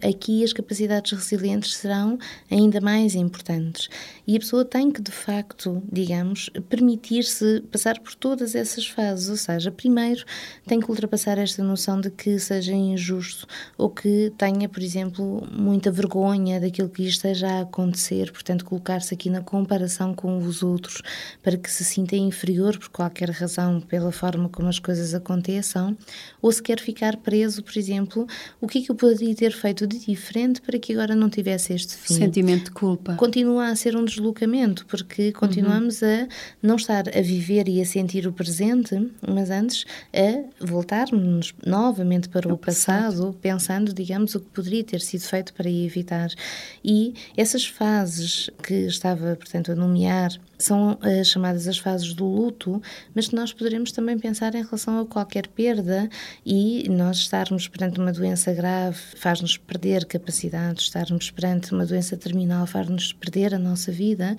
aqui 0.00 0.44
as 0.44 0.52
capacidades 0.52 1.10
resilientes 1.10 1.74
serão 1.74 2.16
ainda 2.48 2.80
mais 2.80 3.16
importantes. 3.16 3.88
E 4.24 4.36
a 4.36 4.38
pessoa 4.38 4.64
tem 4.64 4.88
que 4.92 5.02
de 5.02 5.10
facto, 5.10 5.82
digamos, 5.90 6.48
permitir-se 6.68 7.60
passar 7.72 7.98
por 7.98 8.14
todas 8.14 8.54
essas 8.54 8.86
fases, 8.86 9.28
ou 9.28 9.36
seja, 9.36 9.72
primeiro 9.72 10.24
tem 10.68 10.78
que 10.78 10.88
ultrapassar 10.88 11.38
esta 11.38 11.64
noção 11.64 12.00
de 12.00 12.08
que 12.08 12.38
seja 12.38 12.72
injusto 12.72 13.48
ou 13.76 13.90
que 13.90 14.32
tenha, 14.38 14.68
por 14.68 14.80
exemplo, 14.80 15.44
muita 15.50 15.90
vergonha 15.90 16.60
daquilo 16.60 16.88
que 16.88 17.02
esteja 17.02 17.48
a 17.48 17.60
acontecer, 17.62 18.30
portanto, 18.30 18.64
colocar-se 18.64 19.12
aqui 19.12 19.28
na 19.28 19.40
comparação 19.40 20.14
com 20.14 20.38
os 20.38 20.62
outros 20.62 21.02
para 21.42 21.56
que 21.56 21.79
se 21.80 21.94
sinta 21.94 22.14
inferior 22.14 22.78
por 22.78 22.88
qualquer 22.90 23.30
razão, 23.30 23.80
pela 23.80 24.12
forma 24.12 24.48
como 24.48 24.68
as 24.68 24.78
coisas 24.78 25.14
aconteçam, 25.14 25.96
ou 26.42 26.52
se 26.52 26.62
quer 26.62 26.78
ficar 26.78 27.16
preso, 27.16 27.62
por 27.62 27.76
exemplo, 27.76 28.26
o 28.60 28.66
que 28.66 28.78
é 28.78 28.82
que 28.82 28.90
eu 28.90 28.94
poderia 28.94 29.34
ter 29.34 29.52
feito 29.52 29.86
de 29.86 29.98
diferente 29.98 30.60
para 30.60 30.78
que 30.78 30.92
agora 30.92 31.14
não 31.14 31.30
tivesse 31.30 31.72
este 31.72 31.96
fim? 31.96 32.14
Sentimento 32.14 32.64
de 32.64 32.70
culpa. 32.72 33.14
Continua 33.14 33.68
a 33.68 33.76
ser 33.76 33.96
um 33.96 34.04
deslocamento, 34.04 34.84
porque 34.86 35.32
continuamos 35.32 36.02
uhum. 36.02 36.08
a 36.08 36.28
não 36.62 36.76
estar 36.76 37.04
a 37.08 37.22
viver 37.22 37.68
e 37.68 37.80
a 37.80 37.86
sentir 37.86 38.26
o 38.26 38.32
presente, 38.32 39.10
mas 39.26 39.50
antes 39.50 39.84
a 40.12 40.64
voltarmos 40.64 41.54
novamente 41.64 42.28
para 42.28 42.48
o, 42.48 42.52
o 42.52 42.58
passado, 42.58 43.00
passado, 43.00 43.36
pensando, 43.40 43.92
digamos, 43.92 44.34
o 44.34 44.40
que 44.40 44.50
poderia 44.50 44.84
ter 44.84 45.00
sido 45.00 45.22
feito 45.22 45.54
para 45.54 45.70
evitar. 45.70 46.28
E 46.84 47.14
essas 47.36 47.66
fases 47.66 48.50
que 48.62 48.74
estava, 48.86 49.36
portanto, 49.36 49.72
a 49.72 49.74
nomear 49.74 50.30
são 50.58 50.92
uh, 50.92 51.24
chamadas 51.24 51.59
as 51.66 51.78
fases 51.78 52.14
do 52.14 52.26
luto, 52.26 52.80
mas 53.14 53.28
que 53.28 53.34
nós 53.34 53.52
poderemos 53.52 53.92
também 53.92 54.18
pensar 54.18 54.54
em 54.54 54.62
relação 54.62 55.00
a 55.00 55.06
qualquer 55.06 55.46
perda 55.48 56.08
e 56.44 56.88
nós 56.88 57.18
estarmos 57.18 57.68
perante 57.68 57.98
uma 57.98 58.12
doença 58.12 58.52
grave 58.52 58.98
faz-nos 59.16 59.56
perder 59.56 60.04
capacidade, 60.04 60.82
estarmos 60.82 61.30
perante 61.30 61.72
uma 61.72 61.86
doença 61.86 62.16
terminal 62.16 62.66
faz-nos 62.66 63.12
perder 63.12 63.54
a 63.54 63.58
nossa 63.58 63.90
vida 63.92 64.36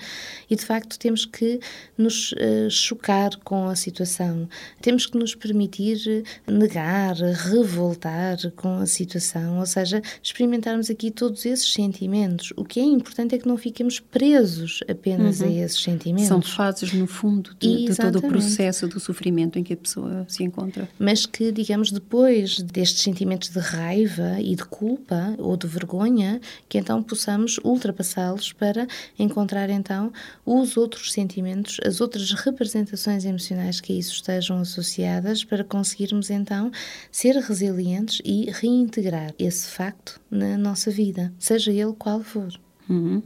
e 0.50 0.56
de 0.56 0.66
facto 0.66 0.98
temos 0.98 1.26
que 1.26 1.60
nos 1.98 2.32
uh, 2.34 2.70
chocar 2.70 3.38
com 3.44 3.68
a 3.68 3.76
situação, 3.76 4.48
temos 4.82 5.06
que 5.06 5.18
nos 5.18 5.36
permitir 5.36 6.24
negar, 6.48 7.16
revoltar 7.16 8.38
com 8.56 8.78
a 8.78 8.86
situação, 8.86 9.60
ou 9.60 9.66
seja, 9.66 10.02
experimentarmos 10.22 10.90
aqui 10.90 11.12
todos 11.12 11.46
esses 11.46 11.72
sentimentos. 11.72 12.54
O 12.56 12.64
que 12.64 12.80
é 12.80 12.84
importante 12.84 13.36
é 13.36 13.38
que 13.38 13.48
não 13.48 13.58
fiquemos 13.58 14.00
presos 14.00 14.82
apenas 14.90 15.42
uhum. 15.42 15.48
a 15.48 15.52
esses 15.52 15.82
sentimentos. 15.82 16.28
São 16.28 16.42
fases, 16.42 16.94
no 16.94 17.08
fundo, 17.12 17.52
de, 17.60 17.86
de, 17.86 17.96
todo 17.96 18.20
o 18.20 18.22
processo 18.22 18.88
do 18.88 19.00
sofrimento 19.00 19.60
em 19.60 19.64
que 19.64 19.74
a 19.74 19.78
pessoa 19.78 20.26
se 20.28 20.44
encontra. 20.44 20.90
Mas 20.98 21.26
que, 21.26 21.52
digamos, 21.52 21.92
depois 21.92 22.60
destes 22.62 23.02
sentimentos 23.02 23.50
de 23.50 23.60
raiva 23.60 24.40
e 24.40 24.56
de 24.56 24.66
culpa 24.66 25.36
ou 25.38 25.56
de 25.56 25.68
vergonha, 25.68 26.42
que 26.68 26.78
então 26.78 27.04
possamos 27.04 27.60
ultrapassá-los 27.64 28.54
para 28.54 28.88
encontrar 29.20 29.70
então 29.70 30.12
os 30.46 30.78
outros 30.78 31.12
sentimentos, 31.12 31.80
as 31.86 32.02
outras 32.02 32.32
representações 32.32 33.26
emocionais 33.26 33.80
que 33.80 33.94
a 33.94 33.96
isso 33.96 34.14
estejam 34.14 34.60
associadas, 34.60 35.44
para 35.44 35.64
conseguirmos 35.64 36.30
então 36.30 36.72
ser 37.12 37.36
resilientes 37.36 38.22
e 38.24 38.50
reintegrar 38.50 39.34
esse 39.38 39.68
facto 39.68 40.20
na 40.30 40.58
nossa 40.58 40.90
vida, 40.90 41.34
seja 41.38 41.72
ele 41.72 41.94
qual 41.98 42.22
for. 42.22 42.52
Uhum. 42.90 43.22